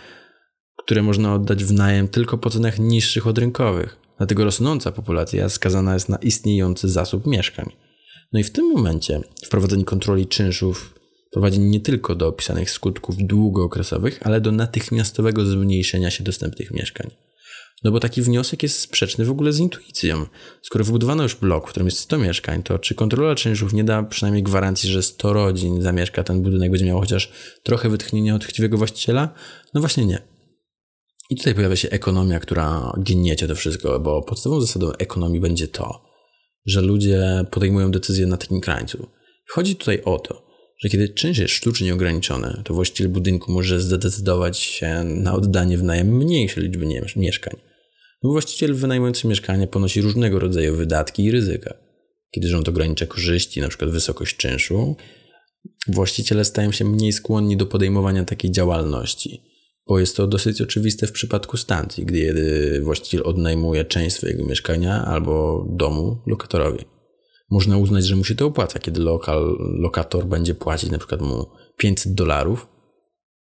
które 0.78 1.04
można 1.04 1.34
oddać 1.34 1.64
w 1.64 1.74
najem 1.74 2.08
tylko 2.08 2.38
po 2.38 2.50
cenach 2.50 2.80
niższych 2.80 3.28
od 3.28 3.38
rynkowych. 3.38 3.98
Dlatego 4.18 4.44
rosnąca 4.44 4.92
populacja 4.92 5.50
skazana 5.50 5.94
jest 5.94 6.10
na 6.10 6.18
istniejący 6.18 6.90
zasób 6.90 7.28
mieszkań. 7.28 7.72
No 8.34 8.40
i 8.40 8.44
w 8.44 8.52
tym 8.52 8.72
momencie 8.72 9.22
wprowadzenie 9.46 9.86
kontroli 9.86 10.28
czynszów 10.28 10.94
prowadzi 11.32 11.60
nie 11.60 11.80
tylko 11.80 12.16
do 12.16 12.28
opisanych 12.28 12.72
skutków 12.72 13.16
długookresowych, 13.18 14.20
ale 14.24 14.42
do 14.42 14.52
natychmiastowego 14.52 15.46
zmniejszenia 15.46 16.12
się 16.12 16.24
dostępnych 16.24 16.72
mieszkań. 16.72 17.27
No 17.84 17.92
bo 17.92 18.00
taki 18.00 18.22
wniosek 18.22 18.64
jest 18.64 18.80
sprzeczny 18.80 19.26
w 19.26 19.32
ogóle 19.32 19.54
z 19.54 19.60
intuicją. 19.60 20.26
Skoro 20.62 20.86
wybudowano 20.86 21.24
już 21.24 21.36
blok, 21.36 21.68
w 21.68 21.70
którym 21.70 21.88
jest 21.88 22.00
100 22.00 22.18
mieszkań, 22.18 22.64
to 22.64 22.80
czy 22.80 22.96
kontrola 22.96 23.36
czynszów 23.36 23.74
nie 23.74 23.84
da 23.84 24.04
przynajmniej 24.04 24.44
gwarancji, 24.44 24.90
że 24.90 25.04
100 25.04 25.34
rodzin 25.34 25.82
zamieszka 25.82 26.24
ten 26.24 26.42
budynek, 26.42 26.72
będzie 26.72 26.86
miało 26.86 27.00
chociaż 27.00 27.32
trochę 27.64 27.90
wytchnienia 27.90 28.36
od 28.36 28.46
chciwego 28.46 28.78
właściciela? 28.78 29.34
No 29.74 29.82
właśnie 29.82 30.06
nie. 30.06 30.22
I 31.30 31.36
tutaj 31.36 31.56
pojawia 31.56 31.76
się 31.76 31.90
ekonomia, 31.90 32.40
która 32.40 32.94
gniecie 32.98 33.48
to 33.48 33.56
wszystko, 33.56 34.00
bo 34.00 34.22
podstawową 34.22 34.62
zasadą 34.62 34.92
ekonomii 34.92 35.40
będzie 35.40 35.68
to, 35.68 36.02
że 36.66 36.82
ludzie 36.82 37.46
podejmują 37.52 37.92
decyzje 37.92 38.28
na 38.28 38.38
takim 38.38 38.62
krańcu. 38.62 39.08
Chodzi 39.50 39.76
tutaj 39.76 40.02
o 40.06 40.20
to, 40.20 40.48
że 40.80 40.90
kiedy 40.90 41.10
czynsz 41.10 41.38
jest 41.38 41.54
sztucznie 41.54 41.94
ograniczony, 41.94 42.62
to 42.66 42.74
właściciel 42.74 43.10
budynku 43.10 43.52
może 43.52 43.80
zdecydować 43.80 44.60
się 44.60 45.04
na 45.04 45.34
oddanie 45.34 45.78
w 45.78 45.84
najem 45.84 46.18
mniejszej 46.18 46.64
liczby 46.64 46.86
mieszkań. 47.16 47.67
No 48.24 48.32
właściciel 48.32 48.74
wynajmujący 48.74 49.28
mieszkanie 49.28 49.68
ponosi 49.68 50.02
różnego 50.02 50.40
rodzaju 50.40 50.76
wydatki 50.76 51.24
i 51.24 51.32
ryzyka. 51.32 51.74
Kiedy 52.32 52.48
rząd 52.48 52.70
ogranicza 52.70 53.06
korzyści, 53.06 53.60
np. 53.60 53.88
wysokość 53.88 54.38
czynszu, 54.38 54.96
właściciele 55.88 56.46
stają 56.46 56.72
się 56.72 56.86
mniej 56.86 57.14
skłonni 57.14 57.58
do 57.58 57.66
podejmowania 57.66 58.26
takiej 58.26 58.52
działalności, 58.52 59.42
bo 59.88 60.00
jest 60.00 60.18
to 60.18 60.28
dosyć 60.28 60.62
oczywiste 60.62 61.08
w 61.08 61.12
przypadku 61.12 61.58
stacji, 61.58 62.06
gdy 62.06 62.82
właściciel 62.84 63.22
odnajmuje 63.26 63.86
część 63.86 64.16
swojego 64.16 64.46
mieszkania 64.46 65.06
albo 65.06 65.66
domu 65.70 66.18
lokatorowi. 66.28 66.86
Można 67.50 67.78
uznać, 67.78 68.06
że 68.06 68.16
mu 68.16 68.24
się 68.24 68.36
to 68.36 68.46
opłaca, 68.46 68.80
kiedy 68.80 69.02
lokal, 69.02 69.58
lokator 69.60 70.26
będzie 70.26 70.56
płacić 70.56 70.90
przykład 70.98 71.22
mu 71.22 71.46
500 71.78 72.14
dolarów, 72.14 72.68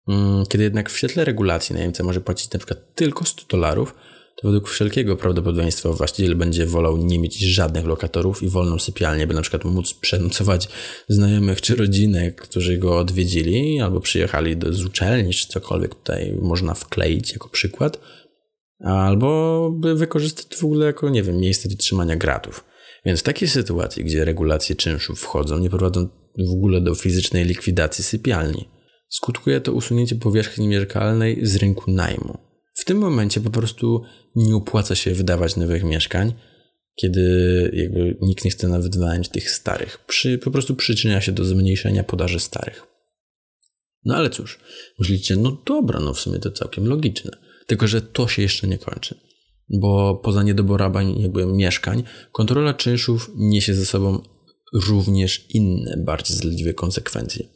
mm, 0.08 0.46
kiedy 0.46 0.64
jednak 0.64 0.90
w 0.90 0.98
świetle 0.98 1.26
regulacji 1.26 1.76
najemca 1.76 2.04
może 2.04 2.22
płacić 2.22 2.50
przykład 2.58 2.96
tylko 2.96 3.26
100 3.26 3.46
dolarów, 3.48 3.96
to 4.36 4.48
według 4.48 4.70
wszelkiego 4.70 5.16
prawdopodobieństwa 5.16 5.90
właściciel 5.90 6.36
będzie 6.36 6.66
wolał 6.66 6.98
nie 6.98 7.20
mieć 7.20 7.40
żadnych 7.40 7.86
lokatorów 7.86 8.44
i 8.44 8.50
wolną 8.50 8.80
sypialnię, 8.80 9.28
by 9.28 9.34
na 9.34 9.42
przykład 9.42 9.66
móc 9.66 9.94
przenocować 9.94 10.70
znajomych 11.08 11.62
czy 11.62 11.76
rodzinę, 11.76 12.32
którzy 12.32 12.78
go 12.78 12.98
odwiedzili 12.98 13.80
albo 13.82 14.00
przyjechali 14.00 14.58
do, 14.58 14.74
z 14.74 14.86
uczelni, 14.86 15.34
czy 15.34 15.48
cokolwiek 15.48 15.96
tutaj 15.96 16.34
można 16.42 16.74
wkleić 16.74 17.32
jako 17.32 17.50
przykład, 17.50 18.00
albo 18.80 19.72
by 19.80 19.96
wykorzystać 19.96 20.56
w 20.56 20.64
ogóle 20.64 20.86
jako, 20.86 21.10
nie 21.10 21.24
wiem, 21.24 21.38
miejsce 21.38 21.70
do 21.70 21.76
trzymania 21.76 22.16
gratów. 22.16 22.66
Więc 23.06 23.20
w 23.20 23.24
takiej 23.24 23.50
sytuacji, 23.50 24.04
gdzie 24.04 24.26
regulacje 24.26 24.76
czynszów 24.76 25.20
wchodzą, 25.20 25.60
nie 25.60 25.70
prowadzą 25.70 26.08
w 26.50 26.52
ogóle 26.52 26.82
do 26.82 26.96
fizycznej 26.96 27.46
likwidacji 27.46 28.04
sypialni. 28.04 28.70
Skutkuje 29.10 29.62
to 29.62 29.74
usunięcie 29.74 30.16
powierzchni 30.16 30.68
mieszkalnej 30.68 31.46
z 31.46 31.56
rynku 31.56 31.92
najmu. 31.92 32.53
W 32.74 32.86
tym 32.86 32.98
momencie 32.98 33.42
po 33.42 33.50
prostu 33.50 34.04
nie 34.36 34.56
opłaca 34.56 34.96
się 34.96 35.14
wydawać 35.14 35.56
nowych 35.56 35.84
mieszkań, 35.84 36.34
kiedy 36.96 37.22
jakby 37.74 38.18
nikt 38.22 38.46
nie 38.46 38.52
chce 38.52 38.68
nawet 38.68 38.96
wynająć 38.96 39.30
tych 39.30 39.52
starych. 39.52 40.06
Przy, 40.08 40.38
po 40.38 40.52
prostu 40.52 40.76
przyczynia 40.76 41.22
się 41.22 41.32
do 41.32 41.46
zmniejszenia 41.46 42.04
podaży 42.04 42.40
starych. 42.40 42.88
No 44.06 44.16
ale 44.16 44.30
cóż, 44.30 44.60
myślicie, 45.00 45.36
no 45.36 45.58
dobra, 45.66 46.00
no 46.00 46.14
w 46.14 46.20
sumie 46.20 46.40
to 46.40 46.52
całkiem 46.52 46.88
logiczne. 46.88 47.32
Tylko, 47.68 47.88
że 47.88 48.02
to 48.02 48.28
się 48.28 48.42
jeszcze 48.42 48.68
nie 48.68 48.78
kończy. 48.78 49.16
Bo 49.70 50.16
poza 50.24 50.44
niedoborami 50.44 51.22
jakby 51.22 51.46
mieszkań, 51.46 52.04
kontrola 52.32 52.74
czynszów 52.74 53.32
niesie 53.36 53.74
ze 53.74 53.86
sobą 53.86 54.24
również 54.74 55.46
inne, 55.50 55.98
bardziej 56.06 56.38
zledliwe 56.38 56.74
konsekwencje. 56.74 57.48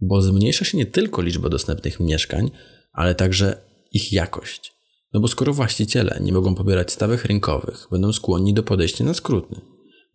Bo 0.00 0.22
zmniejsza 0.22 0.64
się 0.64 0.78
nie 0.78 0.86
tylko 0.86 1.22
liczba 1.22 1.48
dostępnych 1.48 2.00
mieszkań, 2.00 2.50
ale 2.92 3.14
także 3.14 3.73
ich 3.94 4.12
jakość. 4.12 4.74
No 5.12 5.20
bo 5.20 5.28
skoro 5.28 5.52
właściciele 5.52 6.18
nie 6.20 6.32
mogą 6.32 6.54
pobierać 6.54 6.92
stawek 6.92 7.24
rynkowych, 7.24 7.88
będą 7.90 8.12
skłonni 8.12 8.54
do 8.54 8.62
podejścia 8.62 9.04
na 9.04 9.14
skróty. 9.14 9.60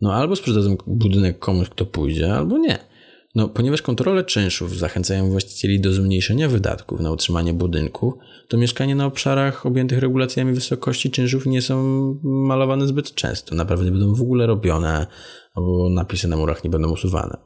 No 0.02 0.14
albo 0.14 0.36
sprzedadzą 0.36 0.78
budynek 0.88 1.40
komuś, 1.40 1.70
kto 1.70 1.86
pójdzie, 1.86 2.34
albo 2.34 2.58
nie. 2.58 2.80
No, 3.36 3.48
ponieważ 3.50 3.82
kontrole 3.82 4.24
czynszów 4.24 4.78
zachęcają 4.78 5.30
właścicieli 5.30 5.82
do 5.82 5.94
zmniejszenia 5.94 6.50
wydatków 6.50 7.00
na 7.00 7.12
utrzymanie 7.12 7.54
budynków, 7.54 8.14
to 8.48 8.58
mieszkania 8.58 8.96
na 8.96 9.06
obszarach 9.06 9.66
objętych 9.66 10.00
regulacjami 10.00 10.54
wysokości 10.54 11.12
czynszów 11.12 11.46
nie 11.46 11.62
są 11.62 11.84
malowane 12.24 12.88
zbyt 12.88 13.14
często. 13.14 13.56
Naprawdę 13.56 13.86
nie 13.86 13.92
będą 13.92 14.14
w 14.14 14.22
ogóle 14.22 14.48
robione, 14.48 15.08
albo 15.56 15.90
napisy 15.90 16.28
na 16.28 16.38
murach 16.38 16.64
nie 16.64 16.70
będą 16.70 16.92
usuwane. 16.92 17.38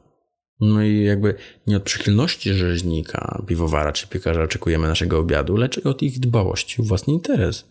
No 0.60 0.82
i 0.82 1.04
jakby 1.04 1.34
nie 1.66 1.76
od 1.76 1.82
przychylności 1.82 2.54
rzeźnika, 2.54 3.44
piwowara 3.48 3.92
czy 3.92 4.06
piekarza 4.06 4.42
oczekujemy 4.42 4.88
naszego 4.88 5.18
obiadu, 5.18 5.56
lecz 5.56 5.86
od 5.86 6.02
ich 6.02 6.20
dbałości 6.20 6.82
o 6.82 6.84
własny 6.84 7.12
interes. 7.12 7.64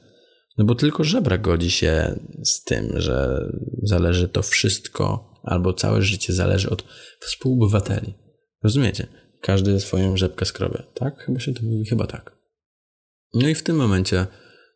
No 0.58 0.66
bo 0.66 0.76
tylko 0.76 1.04
żebra 1.04 1.38
godzi 1.38 1.72
się 1.72 2.20
z 2.44 2.64
tym, 2.64 2.94
że 2.96 3.46
zależy 3.84 4.30
to 4.30 4.42
wszystko, 4.42 5.34
albo 5.44 5.74
całe 5.74 6.02
życie 6.02 6.34
zależy 6.34 6.70
od 6.70 6.84
współobywateli. 7.20 8.14
Rozumiecie? 8.64 9.08
Każdy 9.42 9.80
swoją 9.80 10.18
rzepkę 10.18 10.46
skrobie, 10.46 10.84
tak? 10.94 11.24
Chyba 11.26 11.40
się 11.40 11.54
to 11.54 11.64
mówi, 11.64 11.86
chyba 11.86 12.08
tak. 12.08 12.38
No 13.34 13.48
i 13.48 13.56
w 13.56 13.64
tym 13.64 13.76
momencie 13.76 14.26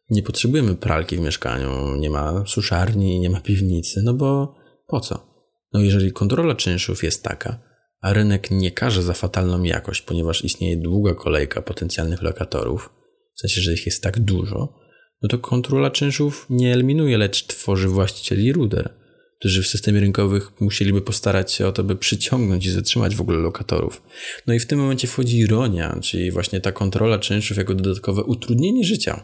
nie 0.10 0.24
potrzebujemy 0.24 0.76
pralki 0.76 1.18
w 1.18 1.20
mieszkaniu, 1.20 1.96
nie 1.96 2.10
ma 2.10 2.44
suszarni, 2.46 3.20
nie 3.20 3.30
ma 3.30 3.42
piwnicy, 3.42 4.02
no 4.04 4.14
bo 4.14 4.56
po 4.88 5.00
co? 5.00 5.28
No 5.74 5.80
jeżeli 5.80 6.12
kontrola 6.12 6.56
czynszów 6.56 7.04
jest 7.04 7.24
taka, 7.24 7.67
a 8.08 8.14
rynek 8.14 8.52
nie 8.52 8.72
każe 8.72 9.04
za 9.04 9.14
fatalną 9.14 9.64
jakość, 9.64 10.02
ponieważ 10.02 10.44
istnieje 10.44 10.78
długa 10.78 11.16
kolejka 11.16 11.62
potencjalnych 11.62 12.22
lokatorów, 12.22 12.90
w 13.36 13.40
sensie, 13.40 13.62
że 13.62 13.74
ich 13.74 13.86
jest 13.86 14.04
tak 14.04 14.20
dużo, 14.20 14.74
no 15.22 15.30
to 15.30 15.38
kontrola 15.38 15.92
czynszów 15.92 16.46
nie 16.50 16.74
eliminuje, 16.74 17.18
lecz 17.18 17.48
tworzy 17.48 17.88
właścicieli 17.88 18.54
ruder, 18.54 18.94
którzy 19.40 19.64
w 19.64 19.68
systemie 19.68 20.00
rynkowych 20.00 20.62
musieliby 20.62 21.02
postarać 21.02 21.54
się 21.54 21.68
o 21.68 21.72
to, 21.72 21.84
by 21.84 21.96
przyciągnąć 21.96 22.66
i 22.66 22.72
zatrzymać 22.72 23.16
w 23.16 23.22
ogóle 23.22 23.38
lokatorów. 23.38 24.04
No 24.48 24.54
i 24.54 24.60
w 24.60 24.66
tym 24.66 24.80
momencie 24.80 25.08
wchodzi 25.08 25.38
ironia, 25.38 25.98
czyli 26.02 26.32
właśnie 26.32 26.62
ta 26.62 26.72
kontrola 26.72 27.20
czynszów 27.20 27.58
jako 27.58 27.76
dodatkowe 27.76 28.24
utrudnienie 28.24 28.84
życia. 28.84 29.24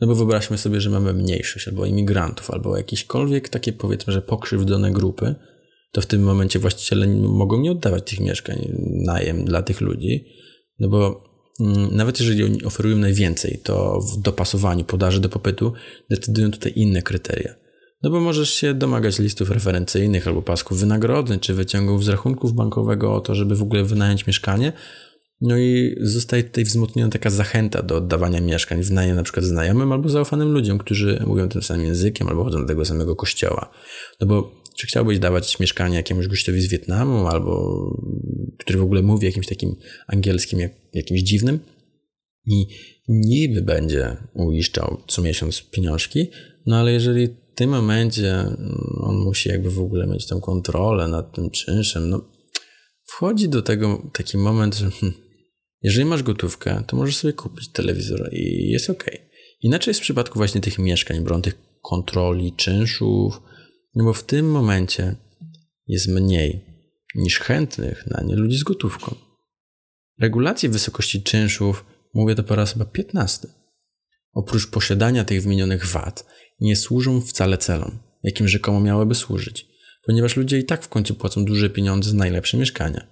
No 0.00 0.06
bo 0.06 0.14
wyobraźmy 0.14 0.58
sobie, 0.58 0.80
że 0.80 0.90
mamy 0.90 1.12
mniejszość 1.12 1.68
albo 1.68 1.86
imigrantów, 1.86 2.50
albo 2.50 2.76
jakiekolwiek 2.76 3.48
takie 3.48 3.72
powiedzmy, 3.72 4.12
że 4.12 4.22
pokrzywdzone 4.22 4.92
grupy, 4.92 5.34
to 5.92 6.00
w 6.00 6.06
tym 6.06 6.22
momencie 6.22 6.58
właściciele 6.58 7.06
mogą 7.06 7.60
nie 7.60 7.70
oddawać 7.70 8.10
tych 8.10 8.20
mieszkań 8.20 8.72
najem 9.04 9.44
dla 9.44 9.62
tych 9.62 9.80
ludzi, 9.80 10.24
no 10.78 10.88
bo 10.88 11.24
mm, 11.60 11.96
nawet 11.96 12.20
jeżeli 12.20 12.44
oni 12.44 12.64
oferują 12.64 12.96
najwięcej, 12.96 13.60
to 13.62 14.00
w 14.00 14.20
dopasowaniu 14.22 14.84
podaży 14.84 15.20
do 15.20 15.28
popytu 15.28 15.72
decydują 16.10 16.50
tutaj 16.50 16.72
inne 16.76 17.02
kryteria. 17.02 17.54
No 18.02 18.10
bo 18.10 18.20
możesz 18.20 18.50
się 18.50 18.74
domagać 18.74 19.18
listów 19.18 19.50
referencyjnych 19.50 20.28
albo 20.28 20.42
pasków 20.42 20.78
wynagrodzeń, 20.78 21.40
czy 21.40 21.54
wyciągów 21.54 22.04
z 22.04 22.08
rachunków 22.08 22.52
bankowego 22.52 23.14
o 23.14 23.20
to, 23.20 23.34
żeby 23.34 23.56
w 23.56 23.62
ogóle 23.62 23.84
wynająć 23.84 24.26
mieszkanie. 24.26 24.72
No 25.40 25.58
i 25.58 25.96
zostaje 26.00 26.44
tutaj 26.44 26.64
wzmocniona 26.64 27.10
taka 27.10 27.30
zachęta 27.30 27.82
do 27.82 27.96
oddawania 27.96 28.40
mieszkań 28.40 28.82
w 28.82 28.90
najem 28.90 29.16
na 29.16 29.22
przykład 29.22 29.44
znajomym 29.44 29.92
albo 29.92 30.08
zaufanym 30.08 30.52
ludziom, 30.52 30.78
którzy 30.78 31.22
mówią 31.26 31.48
tym 31.48 31.62
samym 31.62 31.86
językiem 31.86 32.28
albo 32.28 32.44
chodzą 32.44 32.60
do 32.60 32.66
tego 32.66 32.84
samego 32.84 33.16
kościoła. 33.16 33.70
No 34.20 34.26
bo 34.26 34.59
czy 34.80 34.86
chciałbyś 34.86 35.18
dawać 35.18 35.60
mieszkanie 35.60 35.96
jakiemuś 35.96 36.26
gościowi 36.26 36.60
z 36.60 36.66
Wietnamu, 36.66 37.26
albo 37.26 37.80
który 38.58 38.78
w 38.78 38.82
ogóle 38.82 39.02
mówi 39.02 39.26
jakimś 39.26 39.46
takim 39.46 39.76
angielskim, 40.06 40.60
jak, 40.60 40.72
jakimś 40.94 41.20
dziwnym 41.22 41.60
i 42.46 42.66
niby 43.08 43.62
będzie 43.62 44.16
uiszczał 44.34 45.02
co 45.08 45.22
miesiąc 45.22 45.62
pieniążki, 45.62 46.26
no 46.66 46.76
ale 46.76 46.92
jeżeli 46.92 47.26
w 47.26 47.54
tym 47.54 47.70
momencie 47.70 48.32
mm, 48.32 48.58
on 49.00 49.16
musi 49.16 49.48
jakby 49.48 49.70
w 49.70 49.80
ogóle 49.80 50.06
mieć 50.06 50.26
tą 50.26 50.40
kontrolę 50.40 51.08
nad 51.08 51.34
tym 51.34 51.50
czynszem, 51.50 52.10
no 52.10 52.30
wchodzi 53.04 53.48
do 53.48 53.62
tego 53.62 54.10
taki 54.12 54.38
moment, 54.38 54.74
że 54.74 54.90
hmm, 54.90 55.20
jeżeli 55.82 56.04
masz 56.04 56.22
gotówkę, 56.22 56.82
to 56.86 56.96
możesz 56.96 57.16
sobie 57.16 57.32
kupić 57.32 57.68
telewizor 57.68 58.28
i 58.32 58.70
jest 58.70 58.90
ok. 58.90 59.04
Inaczej 59.62 59.90
jest 59.90 60.00
w 60.00 60.02
przypadku 60.02 60.38
właśnie 60.38 60.60
tych 60.60 60.78
mieszkań, 60.78 61.20
bron 61.24 61.42
tych 61.42 61.58
kontroli 61.82 62.52
czynszów, 62.56 63.40
no 63.94 64.04
bo 64.04 64.12
w 64.12 64.24
tym 64.24 64.50
momencie 64.50 65.16
jest 65.86 66.08
mniej 66.08 66.64
niż 67.14 67.38
chętnych 67.38 68.06
na 68.06 68.22
nie 68.22 68.36
ludzi 68.36 68.58
z 68.58 68.62
gotówką. 68.62 69.14
Regulacje 70.20 70.68
wysokości 70.68 71.22
czynszów, 71.22 71.84
mówię 72.14 72.34
to 72.34 72.42
po 72.42 72.54
raz 72.54 72.72
chyba 72.72 72.84
15. 72.84 73.48
Oprócz 74.32 74.70
posiadania 74.70 75.24
tych 75.24 75.42
wymienionych 75.42 75.86
wad, 75.86 76.26
nie 76.60 76.76
służą 76.76 77.20
wcale 77.20 77.58
celom, 77.58 77.98
jakim 78.22 78.48
rzekomo 78.48 78.80
miałyby 78.80 79.14
służyć, 79.14 79.66
ponieważ 80.06 80.36
ludzie 80.36 80.58
i 80.58 80.64
tak 80.64 80.84
w 80.84 80.88
końcu 80.88 81.14
płacą 81.14 81.44
duże 81.44 81.70
pieniądze 81.70 82.10
za 82.10 82.16
najlepsze 82.16 82.56
mieszkania. 82.56 83.06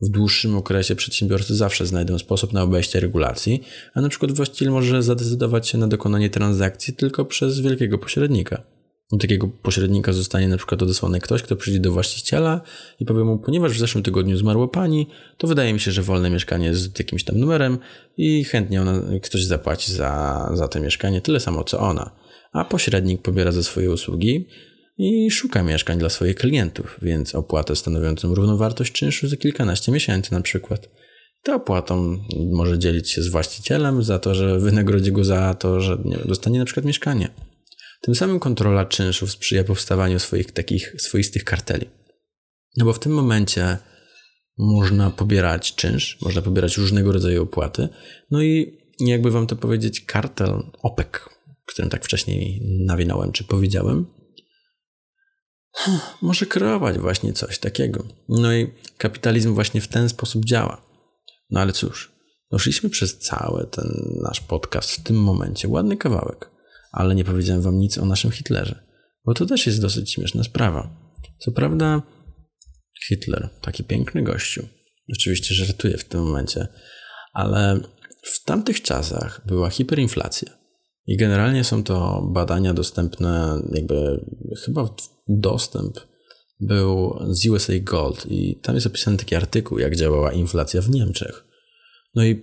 W 0.00 0.08
dłuższym 0.08 0.56
okresie 0.56 0.96
przedsiębiorcy 0.96 1.56
zawsze 1.56 1.86
znajdą 1.86 2.18
sposób 2.18 2.52
na 2.52 2.62
obejście 2.62 3.00
regulacji, 3.00 3.62
a 3.94 4.00
na 4.00 4.08
przykład 4.08 4.32
właściciel 4.32 4.70
może 4.70 5.02
zadecydować 5.02 5.68
się 5.68 5.78
na 5.78 5.88
dokonanie 5.88 6.30
transakcji 6.30 6.94
tylko 6.94 7.24
przez 7.24 7.60
wielkiego 7.60 7.98
pośrednika. 7.98 8.77
Do 9.12 9.18
takiego 9.18 9.48
pośrednika 9.62 10.12
zostanie 10.12 10.48
na 10.48 10.56
przykład 10.56 10.82
odesłany 10.82 11.20
ktoś, 11.20 11.42
kto 11.42 11.56
przyjdzie 11.56 11.80
do 11.80 11.92
właściciela 11.92 12.60
i 13.00 13.04
powie 13.04 13.24
mu, 13.24 13.38
ponieważ 13.38 13.72
w 13.72 13.78
zeszłym 13.78 14.04
tygodniu 14.04 14.36
zmarła 14.36 14.68
pani, 14.68 15.06
to 15.38 15.46
wydaje 15.46 15.72
mi 15.72 15.80
się, 15.80 15.92
że 15.92 16.02
wolne 16.02 16.30
mieszkanie 16.30 16.74
z 16.74 16.98
jakimś 16.98 17.24
tam 17.24 17.38
numerem 17.38 17.78
i 18.16 18.44
chętnie 18.44 18.82
ona, 18.82 19.02
ktoś 19.22 19.44
zapłaci 19.44 19.92
za, 19.92 20.50
za 20.54 20.68
to 20.68 20.80
mieszkanie 20.80 21.20
tyle 21.20 21.40
samo 21.40 21.64
co 21.64 21.78
ona. 21.78 22.10
A 22.52 22.64
pośrednik 22.64 23.22
pobiera 23.22 23.52
za 23.52 23.62
swoje 23.62 23.90
usługi 23.90 24.46
i 24.98 25.30
szuka 25.30 25.62
mieszkań 25.62 25.98
dla 25.98 26.08
swoich 26.08 26.36
klientów, 26.36 26.98
więc 27.02 27.34
opłatę 27.34 27.76
stanowiącą 27.76 28.34
równowartość 28.34 28.92
czynszu 28.92 29.28
za 29.28 29.36
kilkanaście 29.36 29.92
miesięcy 29.92 30.32
na 30.32 30.40
przykład. 30.40 30.88
To 31.42 31.54
opłatą 31.54 32.18
może 32.52 32.78
dzielić 32.78 33.10
się 33.10 33.22
z 33.22 33.28
właścicielem 33.28 34.02
za 34.02 34.18
to, 34.18 34.34
że 34.34 34.58
wynagrodzi 34.58 35.12
go 35.12 35.24
za 35.24 35.54
to, 35.54 35.80
że 35.80 35.98
nie, 36.04 36.16
dostanie 36.16 36.58
na 36.58 36.64
przykład 36.64 36.86
mieszkanie. 36.86 37.28
Tym 38.00 38.14
samym 38.14 38.40
kontrola 38.40 38.84
czynszów 38.84 39.30
sprzyja 39.30 39.64
powstawaniu 39.64 40.18
swoich 40.18 40.52
takich 40.52 40.94
swoistych 40.98 41.44
karteli. 41.44 41.86
No 42.76 42.84
bo 42.84 42.92
w 42.92 42.98
tym 42.98 43.12
momencie 43.12 43.78
można 44.58 45.10
pobierać 45.10 45.74
czynsz, 45.74 46.18
można 46.22 46.42
pobierać 46.42 46.76
różnego 46.76 47.12
rodzaju 47.12 47.42
opłaty. 47.42 47.88
No 48.30 48.42
i 48.42 48.78
jakby 49.00 49.30
wam 49.30 49.46
to 49.46 49.56
powiedzieć, 49.56 50.00
kartel 50.00 50.62
OPEC, 50.82 51.08
którym 51.66 51.90
tak 51.90 52.04
wcześniej 52.04 52.62
nawinąłem 52.86 53.32
czy 53.32 53.44
powiedziałem, 53.44 54.06
może 56.22 56.46
kreować 56.46 56.98
właśnie 56.98 57.32
coś 57.32 57.58
takiego. 57.58 58.04
No 58.28 58.54
i 58.54 58.70
kapitalizm 58.98 59.54
właśnie 59.54 59.80
w 59.80 59.88
ten 59.88 60.08
sposób 60.08 60.44
działa. 60.44 60.84
No 61.50 61.60
ale 61.60 61.72
cóż, 61.72 62.12
doszliśmy 62.50 62.90
przez 62.90 63.18
cały 63.18 63.66
ten 63.66 64.18
nasz 64.22 64.40
podcast 64.40 64.90
w 64.90 65.02
tym 65.02 65.16
momencie 65.16 65.68
ładny 65.68 65.96
kawałek 65.96 66.57
ale 66.92 67.14
nie 67.14 67.24
powiedziałem 67.24 67.62
wam 67.62 67.78
nic 67.78 67.98
o 67.98 68.04
naszym 68.04 68.30
Hitlerze, 68.30 68.84
bo 69.24 69.34
to 69.34 69.46
też 69.46 69.66
jest 69.66 69.80
dosyć 69.80 70.12
śmieszna 70.12 70.44
sprawa. 70.44 70.90
Co 71.38 71.52
prawda, 71.52 72.02
Hitler, 73.08 73.48
taki 73.60 73.84
piękny 73.84 74.22
gościu, 74.22 74.68
oczywiście 75.12 75.54
żartuję 75.54 75.98
w 75.98 76.04
tym 76.04 76.20
momencie, 76.20 76.68
ale 77.32 77.80
w 78.22 78.44
tamtych 78.44 78.82
czasach 78.82 79.42
była 79.46 79.70
hiperinflacja. 79.70 80.58
I 81.06 81.16
generalnie 81.16 81.64
są 81.64 81.84
to 81.84 82.22
badania 82.32 82.74
dostępne, 82.74 83.62
jakby 83.72 84.24
chyba 84.64 84.94
dostęp 85.28 86.00
był 86.60 87.18
z 87.30 87.46
USA 87.46 87.72
Gold 87.80 88.26
i 88.30 88.60
tam 88.62 88.74
jest 88.74 88.86
opisany 88.86 89.16
taki 89.16 89.34
artykuł, 89.34 89.78
jak 89.78 89.96
działała 89.96 90.32
inflacja 90.32 90.82
w 90.82 90.90
Niemczech. 90.90 91.44
No 92.14 92.24
i 92.24 92.42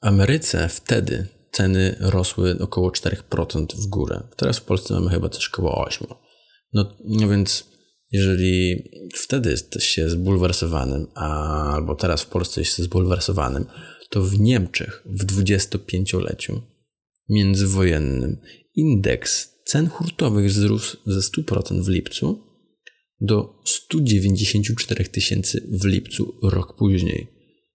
Ameryce 0.00 0.68
wtedy 0.68 1.26
ceny 1.52 1.96
rosły 2.00 2.58
około 2.60 2.90
4% 2.90 3.66
w 3.76 3.86
górę. 3.86 4.22
Teraz 4.36 4.58
w 4.58 4.64
Polsce 4.64 4.94
mamy 4.94 5.10
chyba 5.10 5.28
coś 5.28 5.48
około 5.48 5.86
8%. 5.88 6.14
No, 6.72 6.96
no 7.04 7.28
więc 7.28 7.72
jeżeli 8.12 8.84
wtedy 9.14 9.50
jesteście 9.50 10.10
zbulwersowanym, 10.10 11.06
a, 11.14 11.72
albo 11.74 11.94
teraz 11.94 12.22
w 12.22 12.26
Polsce 12.26 12.60
jesteście 12.60 12.82
zbulwersowanym, 12.82 13.64
to 14.10 14.22
w 14.22 14.40
Niemczech 14.40 15.02
w 15.06 15.26
25-leciu 15.26 16.60
międzywojennym 17.28 18.40
indeks 18.74 19.52
cen 19.64 19.88
hurtowych 19.88 20.46
wzrósł 20.46 20.96
ze 21.06 21.20
100% 21.20 21.82
w 21.82 21.88
lipcu 21.88 22.52
do 23.20 23.60
194 23.64 25.04
tysięcy 25.04 25.68
w 25.72 25.84
lipcu 25.84 26.34
rok 26.42 26.76
później. 26.76 27.26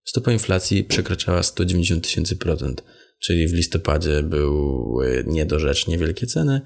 Stopa 0.05 0.31
inflacji 0.31 0.83
przekraczała 0.83 1.43
190 1.43 2.03
tysięcy 2.03 2.35
procent 2.35 2.83
czyli 3.19 3.47
w 3.47 3.53
listopadzie 3.53 4.23
były 4.23 5.23
niedorzecznie 5.27 5.97
wielkie 5.97 6.27
ceny. 6.27 6.61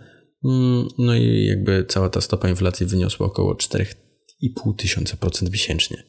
Mm, 0.45 0.87
no 0.97 1.15
i 1.15 1.45
jakby 1.45 1.85
cała 1.87 2.09
ta 2.09 2.21
stopa 2.21 2.49
inflacji 2.49 2.85
wyniosła 2.85 3.25
około 3.25 3.53
4,5 3.53 4.75
tysiąca 4.75 5.17
procent 5.17 5.51
miesięcznie. 5.51 6.03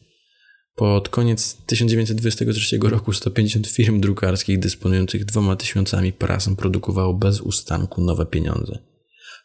Pod 0.75 1.09
koniec 1.09 1.57
1923 1.67 2.79
roku 2.83 3.13
150 3.13 3.67
firm 3.67 4.01
drukarskich 4.01 4.59
dysponujących 4.59 5.25
dwoma 5.25 5.57
tysiącami 5.57 6.13
prasem 6.13 6.57
produkowało 6.57 7.15
bez 7.15 7.41
ustanku 7.41 8.05
nowe 8.05 8.27
pieniądze. 8.27 8.79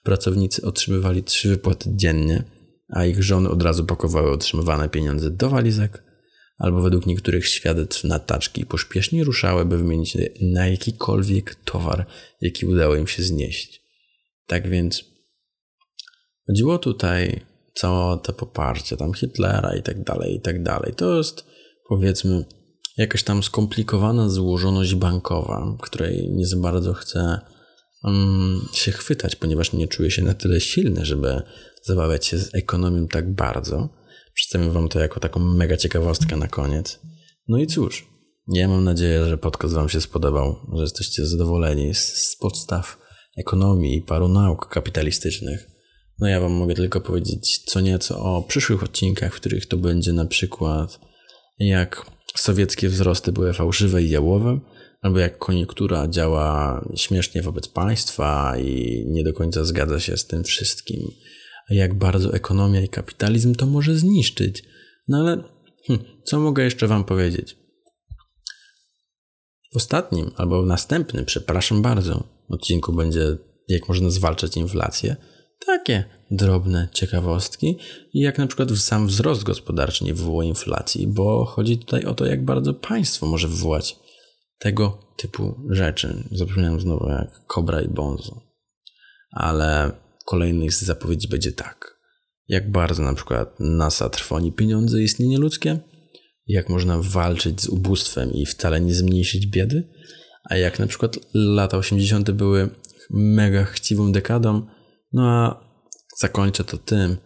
Pracownicy 0.04 0.66
otrzymywali 0.66 1.24
trzy 1.24 1.50
wypłaty 1.50 1.90
dziennie, 1.96 2.44
a 2.90 3.06
ich 3.06 3.24
żony 3.24 3.50
od 3.50 3.64
razu 3.64 3.86
pakowały 3.86 4.32
otrzymywane 4.32 4.90
pieniądze 4.90 5.32
do 5.32 5.50
walizek, 5.50 6.04
albo 6.58 6.82
według 6.82 7.06
niektórych 7.06 7.48
świadectw 7.48 8.04
na 8.04 8.20
taczki 8.20 8.66
pośpiesznie 8.66 9.24
ruszały, 9.24 9.66
by 9.66 9.78
wymienić 9.78 10.18
na 10.42 10.68
jakikolwiek 10.68 11.56
towar, 11.56 12.06
jaki 12.42 12.66
udało 12.66 12.96
im 12.96 13.08
się 13.08 13.24
znieść. 13.24 13.82
Tak 14.48 14.70
więc 14.70 15.04
chodziło 16.48 16.78
tutaj 16.78 17.42
całe 17.74 18.18
to 18.18 18.34
poparcie 18.34 18.98
tam 18.98 19.14
Hitlera 19.14 19.76
i 19.76 19.84
tak 19.84 20.04
dalej, 20.04 20.36
i 20.36 20.42
tak 20.42 20.64
dalej. 20.64 20.94
To 20.96 21.18
jest 21.18 21.46
powiedzmy 21.90 22.46
jakaś 22.98 23.24
tam 23.24 23.44
skomplikowana 23.44 24.30
złożoność 24.30 24.96
bankowa, 24.96 25.78
której 25.82 26.30
nie 26.30 26.48
za 26.48 26.58
bardzo 26.58 26.94
chcę 26.94 27.40
um, 28.04 28.62
się 28.74 28.92
chwytać, 28.92 29.36
ponieważ 29.36 29.74
nie 29.74 29.88
czuję 29.88 30.12
się 30.12 30.22
na 30.22 30.34
tyle 30.34 30.62
silny, 30.62 31.06
żeby 31.06 31.42
zabawiać 31.84 32.26
się 32.26 32.38
z 32.38 32.56
ekonomią 32.56 33.08
tak 33.08 33.34
bardzo. 33.34 33.90
Przedstawię 34.38 34.70
Wam 34.70 34.90
to 34.90 35.00
jako 35.00 35.20
taką 35.20 35.40
mega 35.40 35.78
ciekawostkę 35.78 36.38
na 36.38 36.48
koniec. 36.48 37.00
No 37.48 37.58
i 37.58 37.68
cóż, 37.68 38.08
ja 38.48 38.68
mam 38.68 38.84
nadzieję, 38.84 39.26
że 39.26 39.38
podcast 39.38 39.74
Wam 39.74 39.90
się 39.90 40.02
spodobał, 40.02 40.56
że 40.76 40.82
jesteście 40.82 41.26
zadowoleni 41.26 41.94
z, 41.94 42.14
z 42.14 42.36
podstaw 42.36 42.98
ekonomii 43.38 43.98
i 43.98 44.02
paru 44.02 44.28
nauk 44.28 44.68
kapitalistycznych. 44.68 45.68
No 46.20 46.28
ja 46.28 46.40
Wam 46.40 46.52
mogę 46.52 46.74
tylko 46.74 47.02
powiedzieć 47.02 47.64
co 47.66 47.82
nieco 47.82 48.20
o 48.20 48.44
przyszłych 48.44 48.84
odcinkach, 48.84 49.34
w 49.34 49.40
których 49.40 49.66
to 49.66 49.78
będzie 49.78 50.14
na 50.14 50.26
przykład 50.26 51.00
jak 51.60 52.06
sowieckie 52.36 52.90
wzrosty 52.90 53.32
były 53.32 53.54
fałszywe 53.54 54.04
i 54.04 54.10
jałowe, 54.10 54.60
albo 55.02 55.20
jak 55.20 55.38
koniunktura 55.38 56.08
działa 56.08 56.82
śmiesznie 56.96 57.42
wobec 57.42 57.68
państwa 57.68 58.58
i 58.58 59.04
nie 59.08 59.24
do 59.24 59.34
końca 59.34 59.64
zgadza 59.64 60.00
się 60.00 60.18
z 60.18 60.28
tym 60.28 60.44
wszystkim, 60.44 61.12
jak 61.70 61.94
bardzo 61.94 62.34
ekonomia 62.34 62.82
i 62.82 62.90
kapitalizm 62.90 63.56
to 63.56 63.66
może 63.66 63.96
zniszczyć. 63.96 64.64
No 65.08 65.18
ale 65.18 65.44
hm, 65.88 66.00
co 66.24 66.40
mogę 66.40 66.64
jeszcze 66.64 66.88
Wam 66.88 67.04
powiedzieć? 67.04 67.58
W 69.74 69.78
ostatnim 69.78 70.32
albo 70.36 70.64
w 70.64 70.66
następnym, 70.66 71.26
przepraszam 71.26 71.82
bardzo, 71.82 72.24
odcinku 72.50 72.94
będzie 72.94 73.38
jak 73.68 73.88
można 73.88 74.10
zwalczać 74.10 74.58
inflację. 74.58 75.16
Takie 75.66 76.04
drobne 76.32 76.88
ciekawostki 76.94 77.78
i 78.14 78.20
jak 78.20 78.38
na 78.38 78.48
przykład 78.48 78.72
sam 78.72 79.08
wzrost 79.08 79.44
gospodarczy 79.44 80.04
nie 80.04 80.14
wywoła 80.14 80.44
inflacji, 80.44 81.08
bo 81.08 81.46
chodzi 81.46 81.78
tutaj 81.78 82.06
o 82.06 82.14
to, 82.14 82.26
jak 82.26 82.46
bardzo 82.46 82.74
państwo 82.74 83.26
może 83.26 83.48
wywołać 83.48 84.00
tego 84.60 85.00
typu 85.18 85.56
rzeczy. 85.70 86.24
Zapomniałem 86.32 86.80
znowu 86.80 87.10
jak 87.10 87.46
Kobra 87.48 87.82
i 87.82 87.88
Bonzo. 87.88 88.42
Ale 89.32 89.92
kolejnych 90.28 90.74
zapowiedzi 90.74 91.28
będzie 91.28 91.52
tak. 91.52 91.98
Jak 92.48 92.72
bardzo 92.72 93.04
na 93.04 93.14
przykład 93.14 93.56
NASA 93.60 94.10
trwoni 94.10 94.52
pieniądze 94.52 95.02
i 95.02 95.04
istnienie 95.04 95.38
ludzkie? 95.38 95.80
Jak 96.48 96.70
można 96.70 97.02
walczyć 97.02 97.62
z 97.62 97.68
ubóstwem 97.68 98.34
i 98.34 98.46
wcale 98.46 98.82
nie 98.82 98.94
zmniejszyć 98.94 99.48
biedy? 99.48 99.90
A 100.50 100.58
jak 100.58 100.80
na 100.80 100.88
przykład 100.88 101.20
lata 101.34 101.78
80. 101.78 102.32
były 102.32 102.70
mega 103.10 103.64
chciwą 103.64 104.12
dekadą, 104.12 104.68
no 105.14 105.28
a 105.28 105.68
zakończę 106.20 106.64
to 106.64 106.78
tym, 106.78 107.18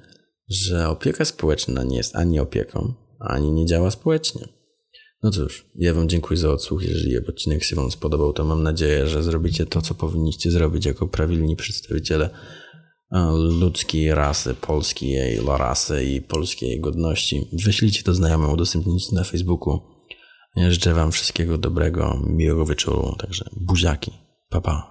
że 0.50 0.90
opieka 0.90 1.26
społeczna 1.26 1.84
nie 1.84 1.98
jest 1.98 2.16
ani 2.16 2.40
opieką, 2.40 2.94
ani 3.20 3.52
nie 3.52 3.66
działa 3.66 3.92
społecznie. 3.92 4.48
No 5.24 5.32
cóż, 5.32 5.66
ja 5.76 5.94
Wam 5.94 6.10
dziękuję 6.10 6.40
za 6.40 6.52
odsłuch. 6.52 6.84
Jeżeli 6.84 7.18
odcinek 7.28 7.64
się 7.64 7.76
Wam 7.76 7.92
spodobał, 7.92 8.34
to 8.34 8.46
mam 8.46 8.64
nadzieję, 8.64 9.08
że 9.08 9.24
zrobicie 9.24 9.66
to, 9.66 9.82
co 9.82 9.94
powinniście 9.94 10.52
zrobić 10.52 10.86
jako 10.86 11.08
prawilni 11.08 11.56
przedstawiciele 11.56 12.30
ludzkiej 13.60 14.16
rasy, 14.16 14.54
polskiej 14.54 15.40
rasy 15.46 16.06
i 16.06 16.22
polskiej 16.22 16.80
godności. 16.80 17.48
Wyślijcie 17.54 18.04
to 18.04 18.14
znajomym, 18.14 18.52
udostępnijcie 18.52 19.16
na 19.16 19.24
Facebooku. 19.24 19.80
Życzę 20.58 20.94
Wam 20.94 21.12
wszystkiego 21.12 21.58
dobrego, 21.58 22.22
miłego 22.28 22.66
wieczoru, 22.66 23.16
także 23.20 23.46
buziaki. 23.56 24.12
Pa, 24.50 24.62
pa. 24.62 24.91